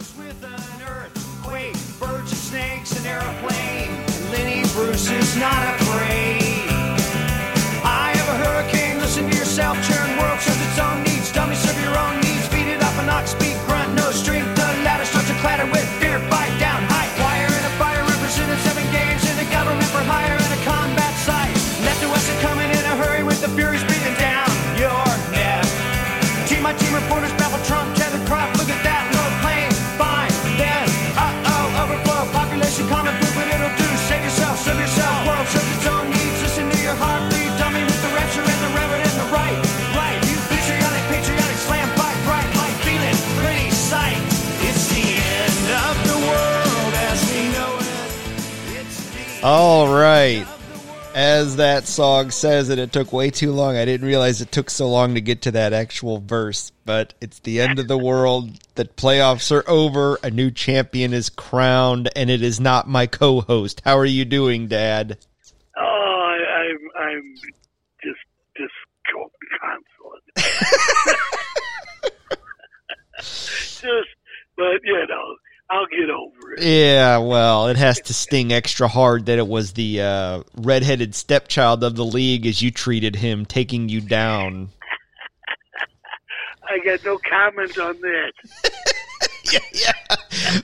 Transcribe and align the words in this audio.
Starts 0.00 0.16
with 0.16 0.44
an 0.44 0.82
earthquake, 0.88 1.76
birds 1.98 2.30
and 2.30 2.40
snakes, 2.40 2.98
an 2.98 3.06
airplane. 3.06 4.06
Lenny 4.32 4.62
Bruce 4.72 5.10
is 5.10 5.36
not 5.36 5.62
afraid. 5.74 5.79
All 49.42 49.88
right. 49.88 50.36
end 50.36 50.42
of 50.42 50.74
the 50.74 50.90
world. 50.90 51.14
As 51.14 51.56
that 51.56 51.86
song 51.86 52.30
says, 52.30 52.68
and 52.68 52.78
it 52.78 52.92
took 52.92 53.10
way 53.12 53.30
too 53.30 53.52
long. 53.52 53.74
I 53.74 53.86
didn't 53.86 54.06
realize 54.06 54.42
it 54.42 54.52
took 54.52 54.68
so 54.68 54.88
long 54.88 55.14
to 55.14 55.22
get 55.22 55.42
to 55.42 55.50
that 55.52 55.72
actual 55.72 56.18
verse, 56.18 56.72
but 56.84 57.14
it's 57.22 57.38
the 57.38 57.60
end 57.62 57.78
of 57.78 57.88
the 57.88 57.96
world. 57.96 58.50
The 58.74 58.84
playoffs 58.84 59.50
are 59.50 59.68
over. 59.68 60.18
A 60.22 60.30
new 60.30 60.50
champion 60.50 61.14
is 61.14 61.30
crowned, 61.30 62.10
and 62.14 62.28
it 62.28 62.42
is 62.42 62.60
not 62.60 62.86
my 62.86 63.06
co 63.06 63.40
host. 63.40 63.80
How 63.82 63.96
are 63.96 64.04
you 64.04 64.26
doing, 64.26 64.68
Dad? 64.68 65.16
Oh, 65.74 65.82
I, 65.82 66.36
I'm 66.60 66.78
I'm 66.98 67.34
just 68.02 68.20
disconsolate. 68.54 70.22
just, 73.16 74.10
but 74.56 74.80
you 74.84 75.06
know, 75.08 75.36
I'll 75.70 75.86
get 75.86 76.10
over 76.10 76.54
it. 76.54 76.62
Yeah, 76.64 77.18
well, 77.18 77.68
it 77.68 77.76
has 77.76 78.00
to 78.02 78.14
sting 78.14 78.52
extra 78.52 78.88
hard 78.88 79.26
that 79.26 79.38
it 79.38 79.46
was 79.46 79.72
the 79.72 80.00
uh, 80.00 80.42
redheaded 80.56 81.14
stepchild 81.14 81.84
of 81.84 81.94
the 81.94 82.04
league 82.04 82.46
as 82.46 82.60
you 82.60 82.72
treated 82.72 83.14
him, 83.14 83.46
taking 83.46 83.88
you 83.88 84.00
down. 84.00 84.70
I 86.68 86.78
got 86.84 87.04
no 87.04 87.18
comment 87.18 87.78
on 87.78 88.00
that. 88.00 88.32
yeah, 89.52 89.58
yeah. 89.72 90.16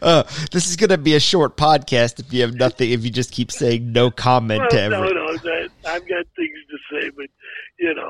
Uh, 0.03 0.23
this 0.51 0.69
is 0.69 0.77
going 0.77 0.91
to 0.91 0.99
be 0.99 1.15
a 1.15 1.21
short 1.21 1.57
podcast 1.57 2.19
if 2.19 2.33
you 2.33 2.43
have 2.43 2.55
nothing. 2.55 2.91
If 2.91 3.05
you 3.05 3.11
just 3.11 3.33
keep 3.33 3.51
saying 3.53 3.93
no 3.93 4.11
comment 4.11 4.61
Well, 4.61 4.71
to 4.71 4.89
no, 4.89 5.03
no, 5.05 5.37
that, 5.37 5.69
I've 5.85 6.09
got 6.09 6.27
things 6.37 6.59
to 6.71 6.79
say, 6.93 7.11
but 7.11 7.27
you 7.79 7.95
know, 7.95 8.09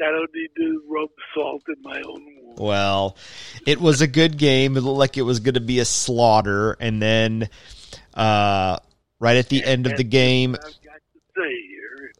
I 0.00 0.10
don't 0.10 0.30
need 0.34 0.50
to 0.56 0.82
rub 0.88 1.08
salt 1.34 1.62
in 1.68 1.82
my 1.82 2.00
own 2.00 2.24
wound. 2.42 2.47
Well, 2.58 3.16
it 3.66 3.80
was 3.80 4.00
a 4.00 4.06
good 4.08 4.36
game. 4.36 4.76
It 4.76 4.80
looked 4.80 4.98
like 4.98 5.16
it 5.16 5.22
was 5.22 5.40
going 5.40 5.54
to 5.54 5.60
be 5.60 5.78
a 5.78 5.84
slaughter, 5.84 6.76
and 6.80 7.00
then 7.00 7.48
uh, 8.14 8.78
right 9.20 9.36
at 9.36 9.48
the 9.48 9.64
end 9.64 9.86
of 9.86 9.96
the 9.96 10.04
game, 10.04 10.52
what 10.52 10.64
I've 10.64 10.82
got 10.84 10.94
to 10.94 11.20
say 11.36 11.54
here. 11.68 12.12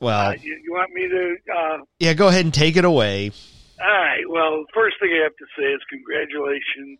well, 0.00 0.30
Uh, 0.30 0.32
you, 0.34 0.60
you 0.62 0.72
want 0.72 0.92
me 0.92 1.08
to? 1.08 1.36
Uh, 1.52 1.78
yeah, 1.98 2.12
go 2.12 2.28
ahead 2.28 2.44
and 2.44 2.52
take 2.52 2.76
it 2.76 2.84
away. 2.84 3.30
All 3.80 3.86
right. 3.88 4.24
Well, 4.28 4.64
first 4.74 4.96
thing 5.00 5.10
I 5.18 5.22
have 5.24 5.36
to 5.36 5.46
say 5.58 5.64
is 5.64 5.80
congratulations, 5.90 6.98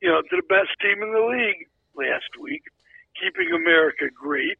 you 0.00 0.08
know, 0.08 0.20
to 0.22 0.36
the 0.36 0.42
best 0.48 0.70
team 0.80 1.02
in 1.02 1.12
the 1.12 1.26
league 1.26 1.68
last 1.96 2.30
week, 2.40 2.62
keeping 3.20 3.52
America 3.54 4.06
great. 4.14 4.58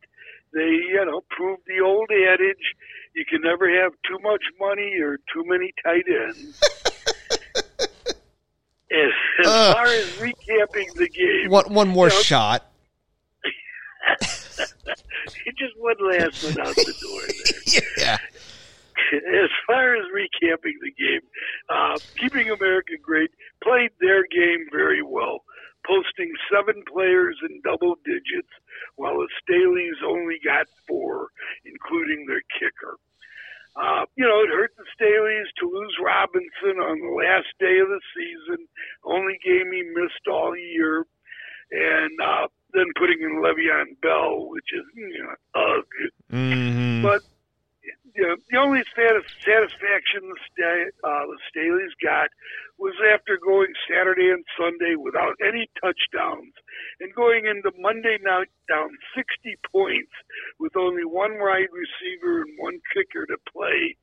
They, 0.54 0.70
you 0.90 1.04
know, 1.06 1.22
proved 1.30 1.62
the 1.66 1.80
old 1.84 2.10
adage: 2.10 2.74
you 3.14 3.24
can 3.24 3.40
never 3.42 3.68
have 3.82 3.92
too 4.06 4.18
much 4.22 4.42
money 4.60 4.98
or 5.00 5.16
too 5.32 5.42
many 5.46 5.72
tight 5.84 6.04
ends. 6.08 6.60
as, 8.92 9.46
far 9.74 9.86
as 9.86 10.06
recapping 10.18 10.92
the 10.94 11.08
game, 11.08 11.50
One, 11.50 11.72
one 11.72 11.88
more 11.88 12.08
you 12.08 12.14
know, 12.14 12.20
shot. 12.22 12.66
just 15.58 15.74
one 15.78 15.96
last 16.00 16.42
one 16.44 16.66
out 16.66 16.74
the 16.74 16.94
door 17.00 17.20
there. 17.28 17.82
Yeah. 17.98 18.18
as 19.44 19.50
far 19.66 19.94
as 19.96 20.04
recapping 20.14 20.74
the 20.82 20.92
game, 20.98 21.20
uh, 21.68 21.98
keeping 22.18 22.50
America 22.50 22.92
great 23.00 23.30
played 23.62 23.90
their 24.00 24.22
game 24.24 24.66
very 24.72 25.02
well, 25.02 25.44
posting 25.86 26.32
seven 26.52 26.82
players 26.92 27.36
in 27.48 27.60
double 27.62 27.96
digits, 28.04 28.52
while 28.96 29.16
the 29.18 29.28
Staleys 29.40 30.02
only 30.06 30.38
got 30.44 30.66
four, 30.88 31.28
including 31.64 32.26
their 32.26 32.42
kicker. 32.58 32.96
Uh, 33.76 34.04
you 34.16 34.24
know, 34.24 34.42
it 34.42 34.50
hurt 34.50 34.72
the 34.76 34.84
Staleys 34.96 35.48
to 35.60 35.66
lose 35.70 35.96
Robinson 36.04 36.76
on 36.82 36.98
the 37.00 37.14
last 37.16 37.48
day 37.58 37.78
of 37.80 37.88
the 37.88 38.00
season, 38.16 38.66
only 39.04 39.38
game 39.44 39.72
he 39.72 39.82
missed 39.94 40.26
all 40.30 40.56
year, 40.56 41.06
and 41.70 42.12
uh, 42.20 42.48
then 42.74 42.84
putting 42.98 43.20
in 43.20 43.40
Le'Veon 43.42 43.98
Bell, 44.02 44.48
which 44.50 44.68
is, 44.74 44.84
you 44.94 45.22
know, 45.22 45.34
ugh. 45.54 45.84
hmm 46.30 47.02
But 47.02 47.22
you 48.14 48.22
know, 48.28 48.36
the 48.50 48.58
only 48.58 48.82
satis- 48.94 49.32
the, 50.20 50.90
uh, 51.04 51.24
Staleys 51.48 51.94
got 52.02 52.28
was 52.78 52.94
after 53.14 53.38
going 53.42 53.72
Saturday 53.88 54.30
and 54.30 54.44
Sunday 54.58 54.94
without 54.96 55.34
any 55.46 55.68
touchdowns 55.80 56.52
and 57.00 57.14
going 57.14 57.46
into 57.46 57.70
Monday 57.78 58.18
night 58.22 58.48
down 58.68 58.90
60 59.14 59.56
points 59.70 60.10
with 60.58 60.76
only 60.76 61.04
one 61.04 61.38
wide 61.38 61.70
receiver 61.72 62.42
and 62.42 62.52
one 62.58 62.80
kicker 62.92 63.26
to 63.26 63.36
play. 63.52 63.96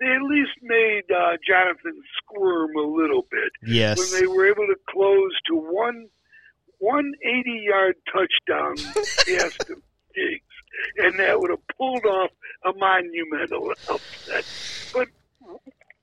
They 0.00 0.06
at 0.12 0.22
least 0.22 0.52
made 0.62 1.04
uh, 1.10 1.36
Jonathan 1.46 2.00
squirm 2.18 2.76
a 2.76 2.82
little 2.86 3.26
bit 3.30 3.50
Yes. 3.64 3.98
when 3.98 4.20
they 4.20 4.26
were 4.26 4.46
able 4.46 4.66
to 4.66 4.76
close 4.88 5.32
to 5.48 5.54
one 5.56 6.08
one 6.78 7.12
80 7.24 7.50
yard 7.64 7.94
touchdown 8.12 8.76
pass 8.94 9.56
to 9.64 9.80
Diggs, 10.14 10.42
and 10.98 11.18
that 11.18 11.40
would 11.40 11.50
have 11.50 11.66
pulled 11.76 12.04
off 12.04 12.30
a 12.64 12.72
monumental 12.74 13.70
upset. 13.88 14.44
But 14.92 15.08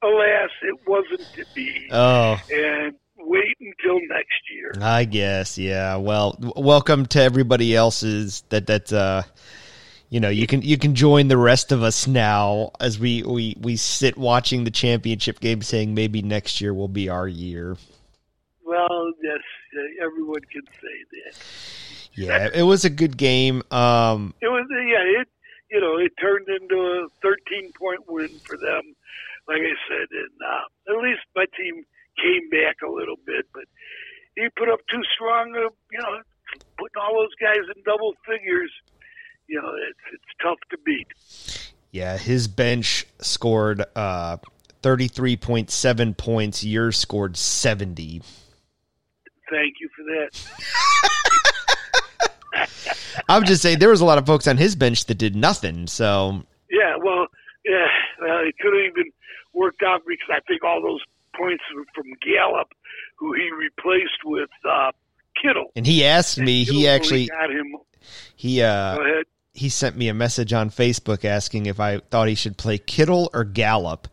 alas, 0.03 0.49
it 0.61 0.79
wasn't 0.87 1.33
to 1.35 1.45
be. 1.53 1.87
Oh, 1.91 2.37
and 2.51 2.95
wait 3.17 3.57
until 3.59 3.99
next 4.09 4.51
year. 4.51 4.73
I 4.81 5.05
guess. 5.05 5.57
Yeah. 5.57 5.95
Well, 5.95 6.33
w- 6.33 6.53
welcome 6.57 7.05
to 7.07 7.21
everybody 7.21 7.75
else's 7.75 8.43
that 8.49 8.67
that 8.67 8.91
uh 8.91 9.23
you 10.09 10.19
know, 10.19 10.29
you 10.29 10.45
can 10.45 10.61
you 10.61 10.77
can 10.77 10.93
join 10.93 11.27
the 11.27 11.37
rest 11.37 11.71
of 11.71 11.81
us 11.81 12.05
now 12.05 12.71
as 12.79 12.99
we 12.99 13.23
we 13.23 13.55
we 13.59 13.75
sit 13.75 14.17
watching 14.17 14.63
the 14.63 14.71
championship 14.71 15.39
game 15.39 15.61
saying 15.63 15.95
maybe 15.95 16.21
next 16.21 16.61
year 16.61 16.73
will 16.73 16.87
be 16.87 17.09
our 17.09 17.27
year. 17.27 17.77
Well, 18.63 19.11
yes, 19.23 19.39
uh, 19.75 20.05
everyone 20.05 20.41
can 20.51 20.61
say 20.81 20.97
that. 21.11 21.37
Yeah, 22.15 22.49
it 22.53 22.61
was 22.61 22.85
a 22.85 22.91
good 22.91 23.17
game. 23.17 23.63
Um 23.71 24.35
It 24.41 24.47
was, 24.49 24.67
yeah, 24.69 25.21
it, 25.21 25.27
you 25.71 25.81
know, 25.81 25.97
it 25.97 26.11
turned 26.21 26.47
into 26.47 26.75
a 26.75 27.07
13 27.23 27.71
point 27.71 28.01
win 28.07 28.29
for 28.45 28.55
them. 28.55 28.93
Like 29.47 29.61
I 29.61 29.75
said, 29.89 30.07
and 30.11 30.35
uh, 30.41 30.65
at 30.95 31.03
least 31.03 31.21
my 31.35 31.45
team 31.57 31.83
came 32.21 32.49
back 32.49 32.77
a 32.87 32.91
little 32.91 33.17
bit, 33.25 33.45
but 33.53 33.63
he 34.35 34.47
put 34.57 34.69
up 34.69 34.79
too 34.89 35.01
strong, 35.15 35.53
uh, 35.55 35.69
you 35.91 35.99
know, 35.99 36.21
putting 36.77 37.01
all 37.01 37.13
those 37.19 37.35
guys 37.41 37.63
in 37.75 37.83
double 37.83 38.13
figures. 38.25 38.71
You 39.47 39.61
know, 39.61 39.73
it's 39.89 39.99
it's 40.13 40.23
tough 40.41 40.59
to 40.71 40.77
beat. 40.85 41.07
yeah, 41.91 42.17
his 42.17 42.47
bench 42.47 43.05
scored 43.19 43.83
uh 43.95 44.37
33.7 44.81 46.17
points, 46.17 46.63
yours 46.63 46.97
scored 46.97 47.37
70. 47.37 48.21
Thank 49.49 49.75
you 49.79 49.89
for 49.95 50.03
that. 50.03 50.29
I'm 53.29 53.45
just 53.45 53.61
saying 53.61 53.79
there 53.79 53.89
was 53.89 54.01
a 54.01 54.05
lot 54.05 54.17
of 54.17 54.25
folks 54.25 54.47
on 54.47 54.57
his 54.57 54.75
bench 54.75 55.05
that 55.05 55.15
did 55.17 55.35
nothing. 55.35 55.87
So, 55.87 56.43
Yeah, 56.69 56.95
well, 57.01 57.27
yeah, 57.65 57.87
well, 58.21 58.39
it 58.39 58.55
could 58.59 58.73
have 58.73 58.83
even 58.91 59.11
worked 59.53 59.81
out 59.83 60.01
because 60.07 60.29
I 60.29 60.39
think 60.47 60.63
all 60.63 60.81
those 60.81 61.01
points 61.35 61.63
were 61.75 61.85
from 61.95 62.05
Gallup, 62.21 62.69
who 63.17 63.33
he 63.33 63.49
replaced 63.51 64.23
with 64.25 64.49
uh, 64.69 64.91
Kittle. 65.41 65.71
and 65.75 65.85
he 65.85 66.05
asked 66.05 66.37
me, 66.37 66.63
he 66.63 66.87
actually 66.87 67.27
got 67.27 67.49
him. 67.49 67.75
he 68.35 68.61
uh 68.61 68.97
he 69.53 69.69
sent 69.69 69.95
me 69.95 70.07
a 70.09 70.13
message 70.13 70.51
on 70.51 70.69
Facebook 70.69 71.25
asking 71.25 71.67
if 71.67 71.79
I 71.79 71.99
thought 71.99 72.27
he 72.27 72.35
should 72.35 72.57
play 72.57 72.77
Kittle 72.79 73.29
or 73.33 73.43
Gallup. 73.43 74.07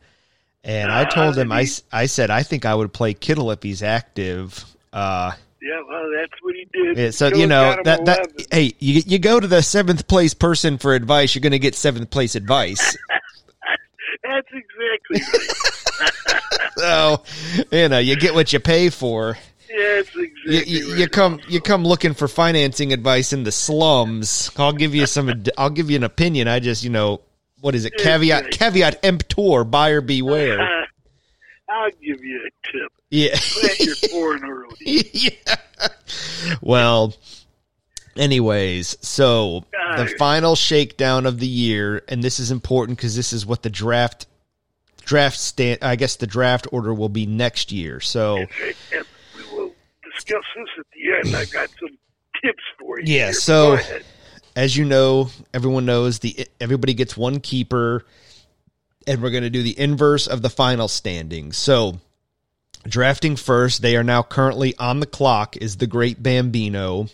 And 0.63 0.93
I 0.93 1.05
told 1.05 1.39
him, 1.39 1.51
I 1.51 1.67
I 1.91 2.07
said, 2.07 2.31
I 2.31 2.43
think 2.43 2.67
I 2.67 2.75
would 2.75 2.93
play 2.93 3.15
Kittle 3.15 3.51
if 3.51 3.63
he's 3.63 3.83
active. 3.83 4.65
Uh, 4.93 5.33
Yeah, 5.63 5.81
well, 5.89 6.05
that's 6.15 6.43
what 6.43 6.55
he 6.55 6.67
did. 6.73 6.99
yeah, 6.99 7.11
so, 7.11 7.27
Kittle 7.29 7.41
you 7.41 7.47
know, 7.47 7.77
that, 7.85 8.05
that, 8.05 8.47
hey, 8.51 8.75
you, 8.79 9.03
you 9.07 9.19
go 9.19 9.41
to 9.41 9.47
the 9.47 9.63
seventh 9.63 10.07
place 10.09 10.35
person 10.35 10.77
for 10.77 10.95
advice, 10.95 11.35
you're 11.35 11.41
going 11.41 11.53
to 11.53 11.59
get 11.59 11.75
seventh 11.75 12.11
place 12.11 12.35
advice. 12.35 12.99
That's 14.23 14.49
exactly 14.53 15.21
right. 15.21 16.71
so, 16.77 17.23
you 17.71 17.89
know, 17.89 17.99
you 17.99 18.17
get 18.17 18.35
what 18.35 18.53
you 18.53 18.61
pay 18.61 18.91
for. 18.91 19.37
That's 19.69 20.09
exactly 20.09 20.25
exactly 20.25 20.73
you, 20.73 20.91
right. 20.91 20.99
you 20.99 21.09
come 21.09 21.41
you 21.49 21.61
come 21.61 21.85
looking 21.85 22.15
for 22.15 22.27
financing 22.29 22.93
advice 22.93 23.33
in 23.33 23.45
the 23.45 23.53
slums. 23.53 24.51
I'll 24.57 24.73
give 24.73 24.95
you 24.95 25.07
some. 25.07 25.45
I'll 25.57 25.71
give 25.71 25.91
you 25.91 25.97
an 25.97 26.05
opinion. 26.05 26.49
I 26.49 26.59
just 26.61 26.83
you 26.83 26.91
know 26.91 27.21
what 27.61 27.75
is 27.75 27.85
it? 27.85 27.95
Caveat 27.97 28.47
Exactly. 28.47 28.59
caveat 28.59 29.05
emptor. 29.05 29.65
Buyer 29.65 30.01
beware. 30.01 30.61
Uh, 30.61 30.87
I'll 31.69 31.91
give 31.91 32.25
you 32.25 32.41
a 32.47 32.73
tip. 32.73 32.93
Yeah. 33.11 33.37
Plant 33.37 33.81
your 33.81 33.95
corn 34.11 34.45
early. 34.45 34.77
yeah. 35.13 35.31
Well, 36.61 37.15
anyways, 38.17 38.97
so 39.01 39.65
the 39.97 40.07
final 40.19 40.57
shakedown 40.57 41.27
of 41.27 41.39
the 41.39 41.47
year, 41.47 42.03
and 42.09 42.23
this 42.23 42.39
is 42.39 42.51
important 42.51 42.99
because 42.99 43.17
this 43.17 43.33
is 43.33 43.45
what 43.45 43.63
the 43.63 43.71
draft 43.71 44.27
draft 45.03 45.39
stand. 45.39 45.79
I 45.83 45.97
guess 45.97 46.17
the 46.17 46.27
draft 46.27 46.67
order 46.73 46.95
will 46.95 47.09
be 47.09 47.27
next 47.27 47.73
year. 47.73 48.01
So 48.01 48.37
And 48.37 48.49
we 49.37 49.43
will 49.57 49.73
discuss 50.05 50.45
this 50.57 50.69
at 50.79 50.87
the 50.93 51.29
end. 51.29 51.37
I 51.37 51.45
got 51.47 51.69
some 51.79 51.99
tips 52.43 52.63
for 52.79 53.01
you. 53.01 53.15
Yeah, 53.15 53.27
here. 53.27 53.33
so- 53.33 53.79
as 54.57 54.77
you 54.77 54.85
know, 54.85 55.31
everyone 55.55 55.87
knows 55.87 56.19
the 56.19 56.47
everybody 56.61 56.95
gets 56.95 57.17
one 57.17 57.41
keeper, 57.41 58.05
and 59.07 59.23
we're 59.23 59.31
going 59.31 59.45
to 59.45 59.51
do 59.51 59.63
the 59.63 59.79
inverse 59.79 60.27
of 60.27 60.43
the 60.43 60.51
final 60.51 60.89
standings. 60.89 61.57
So, 61.57 62.01
drafting 62.85 63.37
first, 63.37 63.81
they 63.81 63.97
are 63.97 64.05
now 64.05 64.23
currently 64.23 64.77
on 64.77 65.01
the 65.01 65.07
clock 65.07 65.57
is 65.57 65.77
the 65.77 65.87
Great 65.87 66.23
Bambino, 66.23 67.09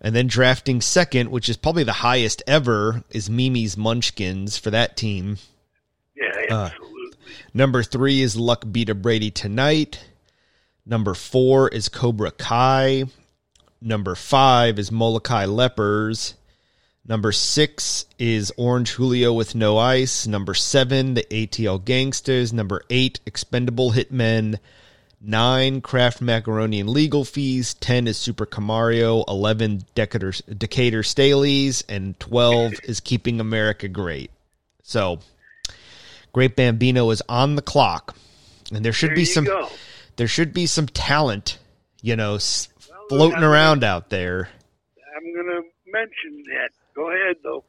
and 0.00 0.14
then 0.14 0.26
drafting 0.26 0.80
second, 0.80 1.30
which 1.30 1.48
is 1.48 1.56
probably 1.56 1.84
the 1.84 1.92
highest 1.92 2.42
ever, 2.46 3.04
is 3.10 3.30
Mimi's 3.30 3.76
Munchkins 3.76 4.56
for 4.58 4.70
that 4.70 4.96
team. 4.96 5.38
yeah, 6.16 6.54
uh, 6.54 6.70
absolutely. 6.72 7.18
Number 7.54 7.82
three 7.82 8.20
is 8.20 8.36
Luck 8.36 8.64
Beat 8.70 8.88
a 8.88 8.94
Brady 8.94 9.30
tonight. 9.30 10.04
Number 10.84 11.14
four 11.14 11.68
is 11.68 11.88
Cobra 11.88 12.30
Kai. 12.30 13.04
Number 13.80 14.14
five 14.14 14.78
is 14.78 14.92
Molokai 14.92 15.46
Lepers. 15.46 16.34
Number 17.08 17.30
six 17.30 18.06
is 18.18 18.52
Orange 18.56 18.92
Julio 18.92 19.32
with 19.32 19.54
no 19.54 19.78
ice. 19.78 20.26
Number 20.26 20.54
seven, 20.54 21.14
the 21.14 21.24
ATL 21.30 21.84
Gangsters. 21.84 22.52
Number 22.52 22.82
eight, 22.90 23.20
Expendable 23.26 23.92
Hitmen. 23.92 24.58
Nine, 25.20 25.80
Kraft 25.80 26.20
Macaroni 26.20 26.80
and 26.80 26.88
Legal 26.90 27.24
Fees. 27.24 27.74
Ten 27.74 28.06
is 28.06 28.16
Super 28.18 28.46
Camario. 28.46 29.24
Eleven, 29.26 29.82
Decatur, 29.94 30.32
Decatur 30.56 31.02
Staleys. 31.02 31.82
And 31.88 32.18
twelve 32.20 32.72
is 32.84 33.00
Keeping 33.00 33.40
America 33.40 33.88
Great. 33.88 34.30
So, 34.82 35.20
Great 36.32 36.54
Bambino 36.54 37.10
is 37.10 37.22
on 37.28 37.56
the 37.56 37.62
clock, 37.62 38.14
and 38.72 38.84
there 38.84 38.92
should 38.92 39.10
There 39.10 39.16
be 39.16 39.24
some 39.24 39.44
go. 39.44 39.68
there 40.16 40.28
should 40.28 40.52
be 40.52 40.66
some 40.66 40.86
talent, 40.86 41.58
you 42.02 42.14
know, 42.14 42.32
Well, 42.32 43.08
floating 43.08 43.42
around 43.42 43.82
out 43.84 44.10
there. 44.10 44.48
I'm 45.16 45.34
going 45.34 45.46
to 45.46 45.62
mention 45.90 46.42
that. 46.52 46.70
Go 46.94 47.10
ahead, 47.10 47.36
though. 47.42 47.64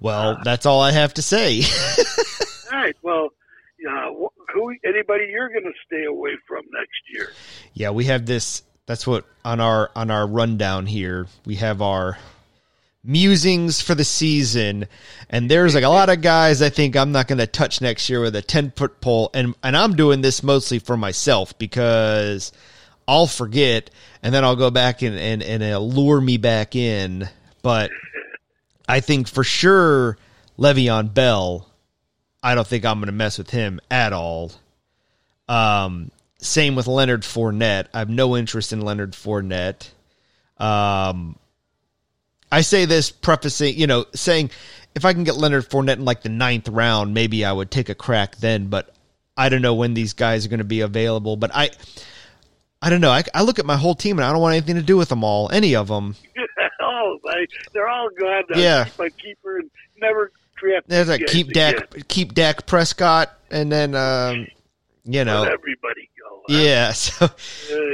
Well, 0.00 0.38
that's 0.44 0.66
all 0.66 0.80
I 0.80 0.92
have 0.92 1.14
to 1.14 1.22
say. 1.22 1.62
All 2.72 2.78
right. 2.78 2.96
Well, 3.02 3.28
uh, 3.88 4.12
who? 4.56 4.74
Anybody 4.84 5.28
you're 5.30 5.48
going 5.48 5.64
to 5.64 5.72
stay 5.86 6.04
away 6.04 6.32
from 6.48 6.64
next 6.72 7.00
year? 7.12 7.32
yeah, 7.74 7.90
we 7.90 8.04
have 8.06 8.26
this. 8.26 8.62
That's 8.86 9.06
what 9.06 9.24
on 9.44 9.60
our 9.60 9.90
on 9.94 10.10
our 10.10 10.26
rundown 10.26 10.86
here. 10.86 11.26
We 11.44 11.56
have 11.56 11.82
our 11.82 12.18
musings 13.04 13.80
for 13.80 13.94
the 13.94 14.04
season, 14.04 14.86
and 15.28 15.50
there's 15.50 15.74
like 15.74 15.84
a 15.84 15.88
lot 15.88 16.08
of 16.08 16.22
guys 16.22 16.62
I 16.62 16.70
think 16.70 16.96
I'm 16.96 17.12
not 17.12 17.28
going 17.28 17.38
to 17.38 17.46
touch 17.46 17.80
next 17.80 18.08
year 18.08 18.20
with 18.20 18.36
a 18.36 18.42
ten 18.42 18.70
foot 18.70 19.00
pole, 19.00 19.30
and 19.34 19.54
and 19.62 19.76
I'm 19.76 19.96
doing 19.96 20.20
this 20.22 20.42
mostly 20.42 20.78
for 20.78 20.96
myself 20.96 21.58
because 21.58 22.52
I'll 23.08 23.26
forget, 23.26 23.90
and 24.22 24.32
then 24.34 24.44
I'll 24.44 24.56
go 24.56 24.70
back 24.70 25.02
and 25.02 25.18
and 25.18 25.42
and 25.42 25.62
it'll 25.62 25.90
lure 25.90 26.20
me 26.20 26.36
back 26.36 26.74
in. 26.76 27.28
But 27.62 27.90
I 28.88 29.00
think 29.00 29.28
for 29.28 29.44
sure 29.44 30.16
Le'Veon 30.58 31.12
Bell. 31.12 31.68
I 32.46 32.54
don't 32.54 32.66
think 32.66 32.84
I'm 32.84 32.98
going 32.98 33.06
to 33.06 33.12
mess 33.12 33.38
with 33.38 33.50
him 33.50 33.80
at 33.90 34.12
all. 34.12 34.52
Um, 35.48 36.12
same 36.38 36.76
with 36.76 36.86
Leonard 36.86 37.22
Fournette. 37.22 37.86
I 37.92 37.98
have 37.98 38.08
no 38.08 38.36
interest 38.36 38.72
in 38.72 38.80
Leonard 38.82 39.12
Fournette. 39.14 39.88
Um, 40.58 41.36
I 42.52 42.60
say 42.60 42.84
this 42.84 43.10
prefacing, 43.10 43.76
you 43.76 43.86
know, 43.88 44.06
saying 44.14 44.50
if 44.94 45.04
I 45.04 45.12
can 45.12 45.24
get 45.24 45.36
Leonard 45.36 45.68
Fournette 45.68 45.94
in 45.96 46.04
like 46.04 46.22
the 46.22 46.28
ninth 46.28 46.68
round, 46.68 47.14
maybe 47.14 47.44
I 47.44 47.52
would 47.52 47.70
take 47.70 47.88
a 47.88 47.94
crack 47.96 48.36
then. 48.36 48.68
But 48.68 48.94
I 49.36 49.48
don't 49.48 49.62
know 49.62 49.74
when 49.74 49.94
these 49.94 50.12
guys 50.12 50.46
are 50.46 50.48
going 50.48 50.58
to 50.58 50.64
be 50.64 50.82
available. 50.82 51.36
But 51.36 51.50
I, 51.52 51.70
I 52.80 52.90
don't 52.90 53.00
know. 53.00 53.10
I, 53.10 53.24
I 53.34 53.42
look 53.42 53.58
at 53.58 53.66
my 53.66 53.76
whole 53.76 53.96
team 53.96 54.18
and 54.18 54.24
I 54.24 54.30
don't 54.32 54.40
want 54.40 54.54
anything 54.54 54.76
to 54.76 54.82
do 54.82 54.96
with 54.96 55.08
them 55.08 55.24
all, 55.24 55.50
any 55.50 55.74
of 55.74 55.88
them. 55.88 56.14
oh, 56.80 57.18
I, 57.28 57.46
they're 57.72 57.88
all 57.88 58.08
gone. 58.16 58.44
I 58.54 58.58
Yeah. 58.60 58.84
keep 58.84 58.98
my 59.00 59.08
keeper 59.08 59.58
and 59.58 59.70
never 60.00 60.30
draft. 60.56 60.88
There's 60.88 61.08
guys 61.08 61.20
keep 61.28 61.48
again. 61.48 61.74
Dak, 61.74 62.08
keep 62.08 62.34
Dak 62.34 62.66
Prescott, 62.66 63.30
and 63.50 63.70
then 63.70 63.94
um, 63.94 64.46
you 65.04 65.24
know, 65.24 65.42
Let 65.42 65.52
everybody 65.52 66.08
go. 66.20 66.42
yeah. 66.48 66.92
So, 66.94 67.28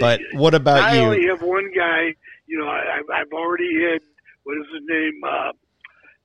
but 0.01 0.21
what 0.33 0.55
about 0.55 0.83
I 0.83 0.95
you? 0.97 1.01
only 1.03 1.27
have 1.27 1.43
one 1.43 1.71
guy. 1.75 2.15
You 2.47 2.59
know, 2.59 2.67
I, 2.69 2.99
I've- 2.99 3.13
I've 3.15 3.33
already 3.33 3.73
had 3.83 4.01
what 4.45 4.57
is 4.59 4.67
his 4.73 4.83
name? 4.89 5.21
Uh, 5.25 5.53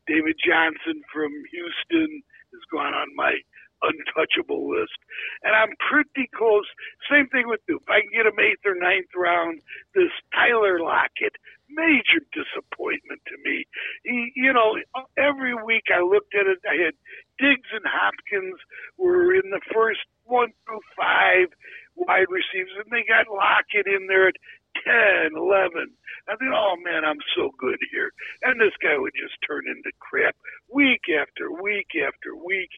David 0.07 0.36
Johnson 0.45 1.01
from 1.13 1.31
Houston 1.51 2.22
has 2.54 2.62
gone 2.72 2.94
on 2.94 3.07
my 3.16 3.34
untouchable 3.83 4.69
list, 4.69 4.97
and 5.44 5.56
I'm 5.56 5.74
pretty 5.89 6.29
close. 6.35 6.65
Same 7.09 7.27
thing 7.27 7.47
with 7.47 7.62
Duke. 7.68 7.83
I 7.89 8.01
can 8.01 8.12
get 8.13 8.25
him 8.25 8.39
eighth 8.39 8.65
or 8.65 8.75
ninth 8.75 9.12
round, 9.15 9.62
this 9.95 10.12
Tyler 10.33 10.79
Lockett, 10.79 11.35
major 11.69 12.24
disappointment 12.31 13.21
to 13.27 13.35
me. 13.44 13.65
He, 14.03 14.31
you 14.35 14.53
know, 14.53 14.77
every 15.18 15.53
week 15.53 15.91
I 15.94 16.01
looked 16.01 16.33
at 16.35 16.47
it. 16.47 16.59
I 16.68 16.79
had 16.79 16.95
Diggs 17.39 17.69
and 17.74 17.85
Hopkins 17.85 18.59
were 18.97 19.35
in 19.35 19.50
the 19.51 19.62
first 19.74 20.01
one 20.24 20.51
through 20.65 20.81
five 20.97 21.50
wide 21.95 22.29
receivers, 22.29 22.77
and 22.77 22.91
they 22.91 23.03
got 23.07 23.31
Lockett 23.31 23.88
in 23.88 24.07
there 24.07 24.29
at 24.29 24.38
10, 24.83 25.38
11. 25.38 25.89
I 26.27 26.35
think, 26.35 26.51
oh 26.53 26.75
man, 26.83 27.06
I'm 27.06 27.21
so 27.35 27.51
good 27.57 27.79
here. 27.91 28.12
And 28.44 28.59
this 28.59 28.75
guy 28.81 28.97
would 28.97 29.13
just 29.15 29.35
turn 29.47 29.63
into 29.68 29.91
crap 30.00 30.35
week 30.71 31.07
after 31.07 31.51
week 31.51 31.95
after 31.95 32.35
week. 32.35 32.69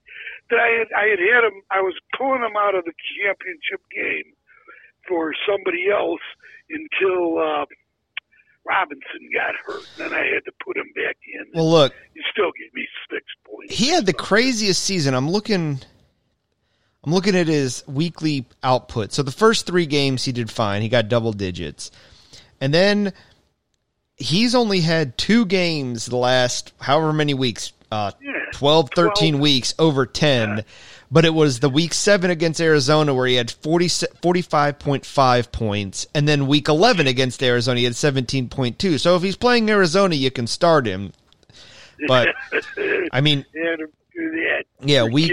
That 0.49 0.59
I 0.59 0.69
had, 0.79 0.89
I 0.95 1.05
had 1.09 1.19
had 1.19 1.43
him, 1.49 1.61
I 1.71 1.81
was 1.81 1.95
pulling 2.17 2.43
him 2.45 2.55
out 2.57 2.75
of 2.75 2.85
the 2.85 2.93
championship 3.17 3.81
game 3.89 4.33
for 5.07 5.33
somebody 5.47 5.89
else 5.89 6.21
until 6.69 7.39
uh, 7.39 7.65
Robinson 8.65 9.25
got 9.33 9.55
hurt. 9.65 9.87
Then 9.97 10.13
I 10.13 10.25
had 10.29 10.45
to 10.45 10.51
put 10.63 10.77
him 10.77 10.91
back 10.95 11.17
in. 11.25 11.45
Well, 11.53 11.69
look, 11.69 11.93
he 12.13 12.21
still 12.31 12.51
gave 12.53 12.73
me 12.73 12.87
six 13.09 13.25
points. 13.45 13.73
he 13.75 13.89
had 13.89 14.05
the 14.05 14.13
craziest 14.13 14.83
season. 14.83 15.13
I'm 15.13 15.29
looking 15.29 15.79
I'm 17.03 17.13
looking 17.13 17.35
at 17.35 17.47
his 17.47 17.83
weekly 17.87 18.45
output. 18.61 19.13
So 19.13 19.23
the 19.23 19.31
first 19.31 19.65
3 19.65 19.85
games 19.85 20.25
he 20.25 20.31
did 20.31 20.51
fine. 20.51 20.81
He 20.81 20.89
got 20.89 21.07
double 21.07 21.31
digits. 21.31 21.91
And 22.59 22.73
then 22.73 23.13
he's 24.17 24.53
only 24.53 24.81
had 24.81 25.17
2 25.17 25.45
games 25.45 26.05
the 26.07 26.17
last 26.17 26.73
however 26.79 27.13
many 27.13 27.33
weeks, 27.33 27.71
uh 27.91 28.11
Yeah. 28.21 28.33
12 28.53 28.89
13 28.95 29.33
12. 29.35 29.41
weeks 29.41 29.73
over 29.79 30.05
10. 30.05 30.63
But 31.11 31.25
it 31.25 31.33
was 31.33 31.59
the 31.59 31.69
week 31.69 31.93
7 31.93 32.29
against 32.29 32.59
Arizona 32.61 33.13
where 33.15 33.25
he 33.27 33.35
had 33.35 33.49
40 33.49 33.87
45.5 33.87 35.51
points 35.51 36.05
and 36.13 36.27
then 36.27 36.47
week 36.47 36.67
11 36.67 37.07
against 37.07 37.41
Arizona 37.41 37.79
he 37.79 37.85
had 37.85 37.93
17.2. 37.93 38.99
So 38.99 39.15
if 39.15 39.23
he's 39.23 39.35
playing 39.37 39.69
Arizona 39.69 40.15
you 40.15 40.29
can 40.31 40.47
start 40.47 40.85
him. 40.85 41.13
But 42.07 42.29
I 43.11 43.21
mean 43.21 43.45
Yeah, 43.55 43.85
that. 44.27 44.63
Yeah, 44.81 45.03
week, 45.03 45.31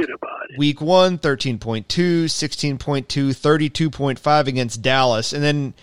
week 0.59 0.81
one, 0.81 1.19
13.2, 1.19 1.87
16.2, 1.87 3.07
32.5 3.07 4.47
against 4.47 4.83
Dallas, 4.83 5.33
and 5.33 5.43
then 5.43 5.75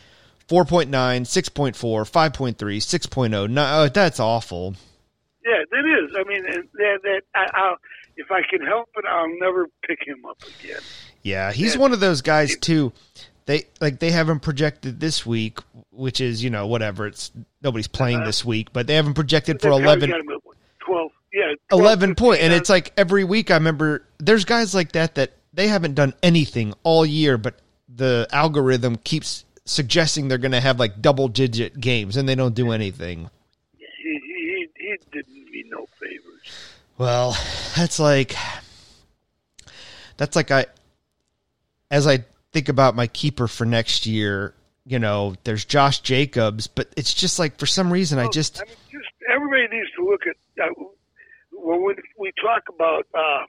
4.9, 0.48 0.89
6.4, 0.89 1.74
5.3, 1.74 2.55
6.0. 2.55 3.57
Oh, 3.57 3.62
uh, 3.62 3.89
that's 3.89 4.19
awful. 4.19 4.75
Yeah, 5.45 5.63
that 5.72 6.03
is. 6.03 6.15
I 6.15 6.24
mean, 6.27 6.43
that, 6.43 7.00
that 7.03 7.22
I, 7.36 7.50
I'll, 7.53 7.77
if 8.17 8.31
I 8.31 8.41
can 8.50 8.65
help 8.65 8.89
it, 8.95 9.05
I'll 9.10 9.39
never 9.39 9.67
pick 9.88 10.00
him 10.05 10.25
up 10.25 10.41
again. 10.60 10.81
Yeah, 11.22 11.51
he's 11.51 11.77
one 11.77 11.93
of 11.93 12.00
those 12.00 12.22
guys 12.22 12.57
too. 12.57 12.91
They 13.45 13.65
like 13.81 14.00
they 14.00 14.12
have 14.12 14.29
him 14.29 14.39
projected 14.39 15.00
this 15.00 15.25
week, 15.25 15.60
which 15.91 16.22
is 16.22 16.43
you 16.43 16.50
know 16.50 16.67
whatever. 16.67 17.07
It's 17.07 17.31
nobody's 17.62 17.88
playing 17.88 18.22
uh, 18.22 18.25
this 18.25 18.43
week, 18.43 18.72
but 18.74 18.88
they 18.88 18.95
haven't 18.95 19.15
projected 19.15 19.62
for 19.62 19.69
eleven. 19.69 20.13
12. 20.79 21.12
Yeah, 21.33 21.53
12, 21.69 21.81
11 21.81 22.15
point 22.15 22.41
and 22.41 22.53
it's 22.53 22.69
like 22.69 22.93
every 22.95 23.23
week 23.23 23.49
i 23.49 23.55
remember 23.55 24.05
there's 24.19 24.45
guys 24.45 24.75
like 24.75 24.91
that 24.91 25.15
that 25.15 25.31
they 25.51 25.67
haven't 25.67 25.95
done 25.95 26.13
anything 26.21 26.75
all 26.83 27.03
year 27.03 27.39
but 27.39 27.59
the 27.89 28.27
algorithm 28.31 28.97
keeps 28.97 29.43
suggesting 29.65 30.27
they're 30.27 30.37
going 30.37 30.51
to 30.51 30.61
have 30.61 30.79
like 30.79 31.01
double 31.01 31.27
digit 31.27 31.79
games 31.79 32.17
and 32.17 32.29
they 32.29 32.35
don't 32.35 32.53
do 32.53 32.71
anything 32.71 33.31
he, 33.77 33.85
he 34.03 34.19
he 34.45 34.67
he 34.77 34.97
did 35.11 35.27
me 35.27 35.63
no 35.69 35.87
favors. 35.99 36.83
well 36.99 37.35
that's 37.75 37.99
like 37.99 38.35
that's 40.17 40.35
like 40.35 40.51
i 40.51 40.67
as 41.89 42.05
i 42.05 42.23
think 42.51 42.69
about 42.69 42.95
my 42.95 43.07
keeper 43.07 43.47
for 43.47 43.65
next 43.65 44.05
year 44.05 44.53
you 44.85 44.99
know, 44.99 45.35
there's 45.43 45.65
Josh 45.65 45.99
Jacobs, 46.01 46.67
but 46.67 46.91
it's 46.97 47.13
just 47.13 47.39
like 47.39 47.57
for 47.57 47.65
some 47.65 47.91
reason 47.91 48.19
I 48.19 48.27
just 48.29 48.59
I 48.59 48.65
mean, 48.65 48.75
just 48.91 49.09
everybody 49.33 49.67
needs 49.71 49.89
to 49.97 50.05
look 50.05 50.21
at 50.27 50.35
uh, 50.61 50.83
when 51.63 51.86
we, 51.86 51.96
we 52.20 52.32
talk 52.41 52.63
about 52.67 53.08
uh, 53.15 53.48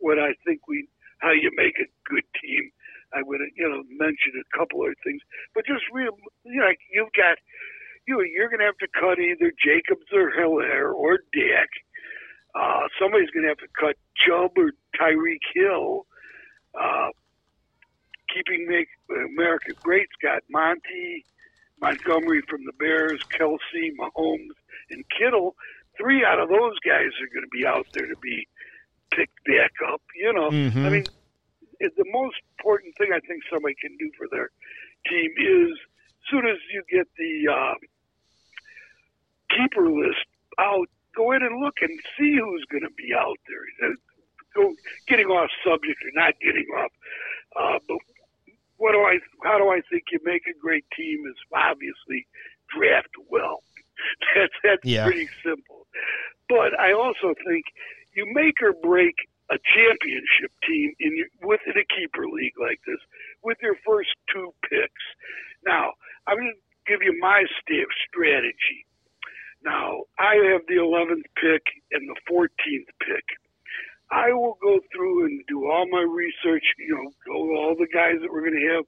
what 0.00 0.18
I 0.18 0.32
think 0.44 0.66
we 0.66 0.88
how 1.18 1.32
you 1.32 1.50
make 1.54 1.76
a 1.78 1.88
good 2.08 2.24
team. 2.40 2.70
I 3.12 3.22
would 3.22 3.40
you 3.54 3.68
know 3.68 3.82
mention 3.90 4.32
a 4.40 4.58
couple 4.58 4.82
of 4.82 4.94
things, 5.04 5.20
but 5.54 5.64
just 5.66 5.84
real 5.92 6.16
you 6.44 6.60
know 6.60 6.66
like 6.66 6.80
you've 6.92 7.12
got 7.12 7.38
you 8.06 8.20
you're 8.24 8.48
going 8.48 8.60
to 8.60 8.66
have 8.66 8.78
to 8.78 8.88
cut 8.88 9.18
either 9.18 9.52
Jacobs 9.62 10.08
or 10.12 10.32
Helaire 10.32 10.92
or 10.92 11.18
Dak. 11.32 11.68
Uh, 12.54 12.86
somebody's 13.00 13.30
going 13.30 13.42
to 13.42 13.48
have 13.48 13.58
to 13.58 13.72
cut 13.78 13.96
Chubb 14.16 14.52
or 14.56 14.72
Tyreek 14.98 15.42
Hill. 15.54 16.06
Uh, 16.74 17.08
keeping 18.32 18.66
make 18.68 18.88
America 19.10 19.72
great's 19.82 20.14
got 20.22 20.42
Monty, 20.48 21.24
Montgomery 21.80 22.42
from 22.48 22.64
the 22.64 22.72
Bears, 22.78 23.22
Kelce, 23.24 23.90
Mahomes, 23.98 24.56
and 24.90 25.04
Kittle. 25.10 25.54
Three 25.98 26.24
out 26.24 26.40
of 26.40 26.48
those 26.48 26.78
guys 26.80 27.10
are 27.20 27.30
going 27.32 27.44
to 27.44 27.52
be 27.52 27.66
out 27.66 27.86
there 27.92 28.06
to 28.06 28.16
be 28.20 28.46
picked 29.10 29.44
back 29.44 29.72
up. 29.92 30.02
You 30.16 30.32
know, 30.32 30.50
Mhm. 30.50 30.84
I 30.86 30.88
mean, 30.90 31.04
it, 31.80 31.94
the 31.96 32.04
most 32.10 32.36
important 32.58 32.96
thing 32.96 33.12
I 33.12 33.20
think 33.20 33.42
somebody 33.50 33.74
can 33.80 33.96
do 33.96 34.10
for 34.18 34.26
their 34.30 34.50
team 35.08 35.30
is 35.38 35.70
as 35.78 36.30
soon 36.30 36.46
as 36.46 36.58
you 36.72 36.82
get 36.90 37.06
the 37.16 37.48
uh, 37.48 37.74
keeper 39.50 39.88
list 39.90 40.24
out, 40.58 40.88
go 41.14 41.32
in 41.32 41.42
and 41.42 41.60
look 41.60 41.74
and 41.80 41.90
see 42.18 42.36
who's 42.36 42.64
going 42.70 42.82
to 42.82 42.90
be 42.96 43.12
out 43.14 43.38
there. 43.48 43.90
Uh, 43.90 43.94
Go 44.54 44.72
getting 45.08 45.26
off 45.26 45.50
subject 45.66 45.98
or 46.04 46.12
not 46.14 46.38
getting 46.40 46.64
off, 46.78 46.92
uh, 47.58 47.78
but 47.88 47.98
what 48.76 48.92
do 48.92 48.98
I? 49.00 49.18
How 49.42 49.58
do 49.58 49.68
I 49.68 49.80
think 49.90 50.04
you 50.12 50.20
make 50.22 50.42
a 50.46 50.56
great 50.56 50.84
team? 50.96 51.26
Is 51.28 51.34
obviously 51.52 52.24
draft 52.72 53.08
well. 53.28 53.64
That's 54.36 54.52
that's 54.62 54.84
Yeah. 54.84 55.06
pretty 55.06 55.28
simple. 55.44 55.83
But 56.48 56.78
I 56.78 56.92
also 56.92 57.34
think 57.46 57.64
you 58.14 58.26
make 58.32 58.62
or 58.62 58.74
break 58.82 59.14
a 59.50 59.58
championship 59.74 60.52
team 60.66 60.92
in 61.00 61.16
your, 61.16 61.28
within 61.42 61.76
a 61.76 61.86
keeper 61.94 62.26
league 62.28 62.56
like 62.60 62.80
this 62.86 63.00
with 63.42 63.58
your 63.62 63.76
first 63.86 64.10
two 64.32 64.52
picks. 64.70 65.04
Now, 65.66 65.92
I'm 66.26 66.36
going 66.38 66.54
to 66.54 66.92
give 66.92 67.02
you 67.02 67.18
my 67.20 67.44
sta- 67.60 67.92
strategy. 68.08 68.86
Now, 69.64 70.04
I 70.18 70.36
have 70.52 70.62
the 70.68 70.76
11th 70.80 71.24
pick 71.40 71.62
and 71.92 72.08
the 72.08 72.16
14th 72.30 72.90
pick. 73.00 73.24
I 74.10 74.32
will 74.32 74.56
go 74.62 74.80
through 74.94 75.26
and 75.26 75.42
do 75.48 75.70
all 75.70 75.86
my 75.90 76.02
research, 76.02 76.64
you 76.78 76.94
know, 76.94 77.10
go 77.26 77.56
all 77.56 77.74
the 77.78 77.88
guys 77.92 78.16
that 78.22 78.30
we're 78.32 78.42
going 78.48 78.60
to 78.60 78.74
have. 78.76 78.84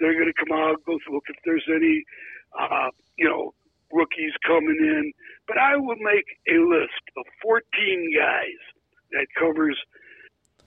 They're 0.00 0.14
going 0.14 0.32
to 0.32 0.44
come 0.46 0.56
out, 0.58 0.84
go 0.86 0.98
look 1.10 1.24
if 1.28 1.36
there's 1.44 1.66
any, 1.74 2.04
uh, 2.58 2.90
you 3.16 3.28
know, 3.28 3.54
rookies 3.92 4.32
coming 4.46 4.76
in. 4.80 5.12
But 5.48 5.58
I 5.58 5.76
will 5.76 5.96
make 5.96 6.28
a 6.46 6.60
list 6.60 7.02
of 7.16 7.24
14 7.42 7.64
guys 8.14 8.60
that 9.12 9.26
covers, 9.38 9.78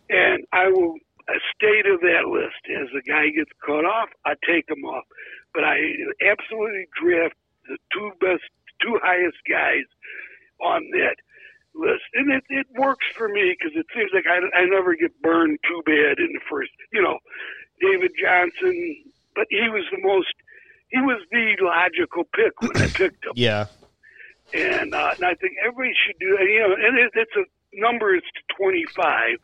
and 0.09 0.43
I 0.51 0.69
will 0.69 0.95
uh, 1.29 1.33
stay 1.55 1.81
to 1.83 1.97
that 2.01 2.25
list. 2.27 2.59
As 2.65 2.89
the 2.93 3.03
guy 3.05 3.29
gets 3.29 3.51
cut 3.63 3.85
off, 3.85 4.09
I 4.25 4.33
take 4.45 4.67
him 4.67 4.83
off. 4.83 5.05
But 5.53 5.63
I 5.63 5.77
absolutely 6.25 6.87
draft 6.99 7.35
the 7.69 7.77
two 7.93 8.11
best, 8.19 8.43
two 8.81 8.97
highest 9.03 9.37
guys 9.47 9.85
on 10.59 10.89
that 10.91 11.15
list, 11.75 12.03
and 12.13 12.31
it, 12.31 12.43
it 12.49 12.67
works 12.77 13.05
for 13.15 13.27
me 13.29 13.55
because 13.57 13.75
it 13.77 13.85
seems 13.95 14.11
like 14.13 14.25
I, 14.27 14.39
I 14.57 14.65
never 14.65 14.95
get 14.95 15.19
burned 15.21 15.59
too 15.67 15.81
bad 15.85 16.19
in 16.19 16.33
the 16.33 16.41
first. 16.49 16.71
You 16.91 17.01
know, 17.01 17.19
David 17.79 18.11
Johnson, 18.19 19.03
but 19.35 19.47
he 19.49 19.69
was 19.69 19.85
the 19.91 20.01
most. 20.01 20.33
He 20.89 20.99
was 20.99 21.21
the 21.31 21.55
logical 21.61 22.23
pick 22.35 22.61
when 22.61 22.75
I 22.81 22.87
picked 22.93 23.25
him, 23.25 23.33
yeah. 23.35 23.67
And, 24.53 24.93
uh, 24.93 25.11
and 25.17 25.25
I 25.25 25.33
think 25.35 25.53
everybody 25.65 25.93
should 26.05 26.19
do. 26.19 26.37
And, 26.39 26.49
you 26.49 26.59
know, 26.59 26.73
and 26.73 26.99
it, 26.99 27.11
it's 27.15 27.35
a 27.35 27.45
number 27.79 28.15
is 28.15 28.21
twenty 28.57 28.85
five. 28.95 29.37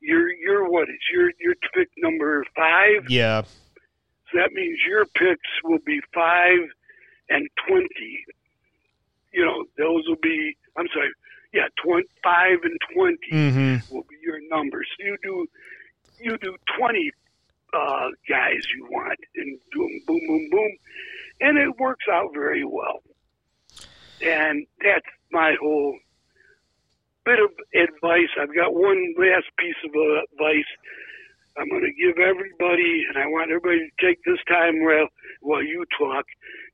You're 0.00 0.32
you're 0.32 0.68
what 0.68 0.88
is 0.88 1.00
your 1.12 1.30
your 1.38 1.54
pick 1.74 1.88
number 1.98 2.44
five? 2.56 3.08
Yeah. 3.08 3.42
So 4.32 4.38
that 4.38 4.52
means 4.52 4.78
your 4.86 5.06
picks 5.06 5.50
will 5.64 5.78
be 5.84 6.00
five 6.14 6.60
and 7.28 7.48
twenty. 7.66 8.24
You 9.32 9.44
know, 9.44 9.64
those 9.78 10.08
will 10.08 10.20
be. 10.22 10.56
I'm 10.76 10.86
sorry. 10.92 11.10
Yeah, 11.52 11.66
20, 11.84 12.04
five 12.22 12.58
and 12.62 12.78
20 12.94 13.16
Mhm. 13.32 13.82
will 13.90 14.04
be 14.08 14.14
your 14.22 14.38
numbers. 14.50 14.86
So 14.96 15.04
you 15.04 15.16
do 15.22 15.46
you 16.20 16.38
do 16.38 16.56
twenty 16.78 17.10
uh, 17.72 18.08
guys 18.28 18.62
you 18.76 18.86
want, 18.90 19.18
and 19.36 19.58
do 19.72 19.84
'em 19.84 20.00
boom, 20.06 20.20
boom, 20.28 20.48
boom, 20.50 20.76
and 21.40 21.58
it 21.58 21.76
works 21.78 22.04
out 22.10 22.32
very 22.34 22.64
well. 22.64 23.02
And 24.22 24.66
that's 24.82 25.06
my 25.32 25.54
whole 25.60 25.96
bit 27.24 27.38
of 27.38 27.50
advice. 27.74 28.30
I've 28.40 28.54
got 28.54 28.74
one 28.74 29.14
last 29.18 29.46
piece 29.58 29.78
of 29.84 29.92
advice. 29.92 30.70
I'm 31.58 31.68
going 31.68 31.82
to 31.82 31.92
give 31.92 32.16
everybody, 32.18 33.04
and 33.08 33.18
I 33.18 33.26
want 33.26 33.50
everybody 33.50 33.90
to 33.90 34.06
take 34.06 34.22
this 34.24 34.38
time 34.48 34.82
while 34.84 35.08
while 35.42 35.62
you 35.62 35.84
talk 35.98 36.24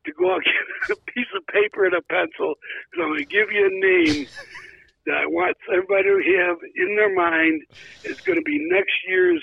to 0.04 0.12
go 0.12 0.34
out 0.34 0.42
get 0.88 0.98
a 0.98 1.12
piece 1.12 1.30
of 1.36 1.46
paper 1.46 1.84
and 1.86 1.94
a 1.94 2.02
pencil. 2.02 2.54
Because 2.90 3.02
I'm 3.02 3.08
going 3.10 3.24
to 3.24 3.30
give 3.30 3.50
you 3.50 3.66
a 3.66 3.74
name 3.74 4.26
that 5.06 5.14
I 5.14 5.26
want 5.26 5.56
everybody 5.72 6.04
to 6.04 6.46
have 6.46 6.58
in 6.74 6.96
their 6.96 7.14
mind. 7.14 7.62
It's 8.04 8.20
going 8.20 8.38
to 8.38 8.44
be 8.44 8.58
next 8.70 8.94
year's 9.08 9.42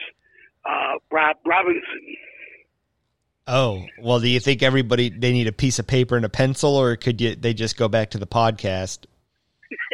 uh, 0.65 0.99
Rob 1.11 1.37
Robinson. 1.45 2.03
Oh, 3.45 3.85
well, 4.01 4.19
do 4.21 4.27
you 4.29 4.39
think 4.39 4.63
everybody 4.63 5.09
they 5.09 5.31
need 5.33 5.47
a 5.47 5.51
piece 5.51 5.77
of 5.79 5.85
paper 5.87 6.15
and 6.15 6.23
a 6.25 6.29
pencil 6.29 6.75
or 6.75 6.95
could 6.95 7.19
you 7.19 7.35
they 7.35 7.53
just 7.53 7.77
go 7.77 7.87
back 7.89 8.11
to 8.11 8.17
the 8.17 8.27
podcast? 8.27 8.99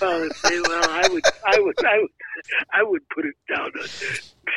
Uh, 0.00 0.26
say, 0.32 0.58
well, 0.62 0.88
I 0.90 1.06
would, 1.12 1.22
I 1.46 1.58
would, 1.60 1.84
I 1.84 1.98
would, 1.98 2.10
I 2.72 2.82
would 2.82 3.02
put 3.10 3.26
it 3.26 3.34
down 3.48 3.66
on 3.66 3.88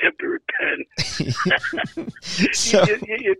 paper 0.01 0.39
and 0.59 0.85
pen. 0.95 2.07
So 2.53 2.81
it, 2.83 3.01
it, 3.03 3.21
it, 3.25 3.37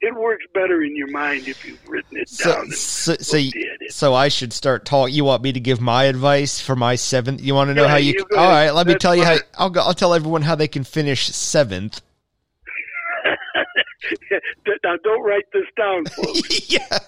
it 0.00 0.14
works 0.16 0.44
better 0.54 0.82
in 0.82 0.96
your 0.96 1.08
mind 1.12 1.46
if 1.46 1.64
you've 1.64 1.88
written 1.88 2.16
it 2.18 2.28
so 2.28 2.52
down. 2.52 2.70
so, 2.72 3.14
so, 3.14 3.36
you, 3.36 3.52
so 3.90 4.12
I 4.14 4.28
should 4.28 4.52
start 4.52 4.84
talking. 4.84 5.14
You 5.14 5.24
want 5.24 5.42
me 5.44 5.52
to 5.52 5.60
give 5.60 5.80
my 5.80 6.04
advice 6.04 6.60
for 6.60 6.74
my 6.74 6.96
seventh? 6.96 7.40
You 7.40 7.54
want 7.54 7.68
to 7.70 7.74
know 7.74 7.84
Yeah, 7.84 7.88
how 7.90 7.96
you? 7.96 8.14
you 8.14 8.26
all 8.36 8.50
ahead. 8.50 8.74
let 8.74 8.86
me 8.88 8.94
tell 8.96 9.14
you 9.14 9.24
how. 9.24 9.36
I'll 9.56 9.70
go, 9.70 9.82
I'll 9.82 9.94
tell 9.94 10.14
everyone 10.14 10.42
how 10.42 10.56
they 10.56 10.68
can 10.68 10.82
finish 10.82 11.26
seventh. 11.28 12.00
now, 14.84 14.96
don't 15.02 15.22
write 15.22 15.44
this 15.52 15.66
down, 15.76 16.04
folks. 16.06 16.70
yeah, 16.72 16.98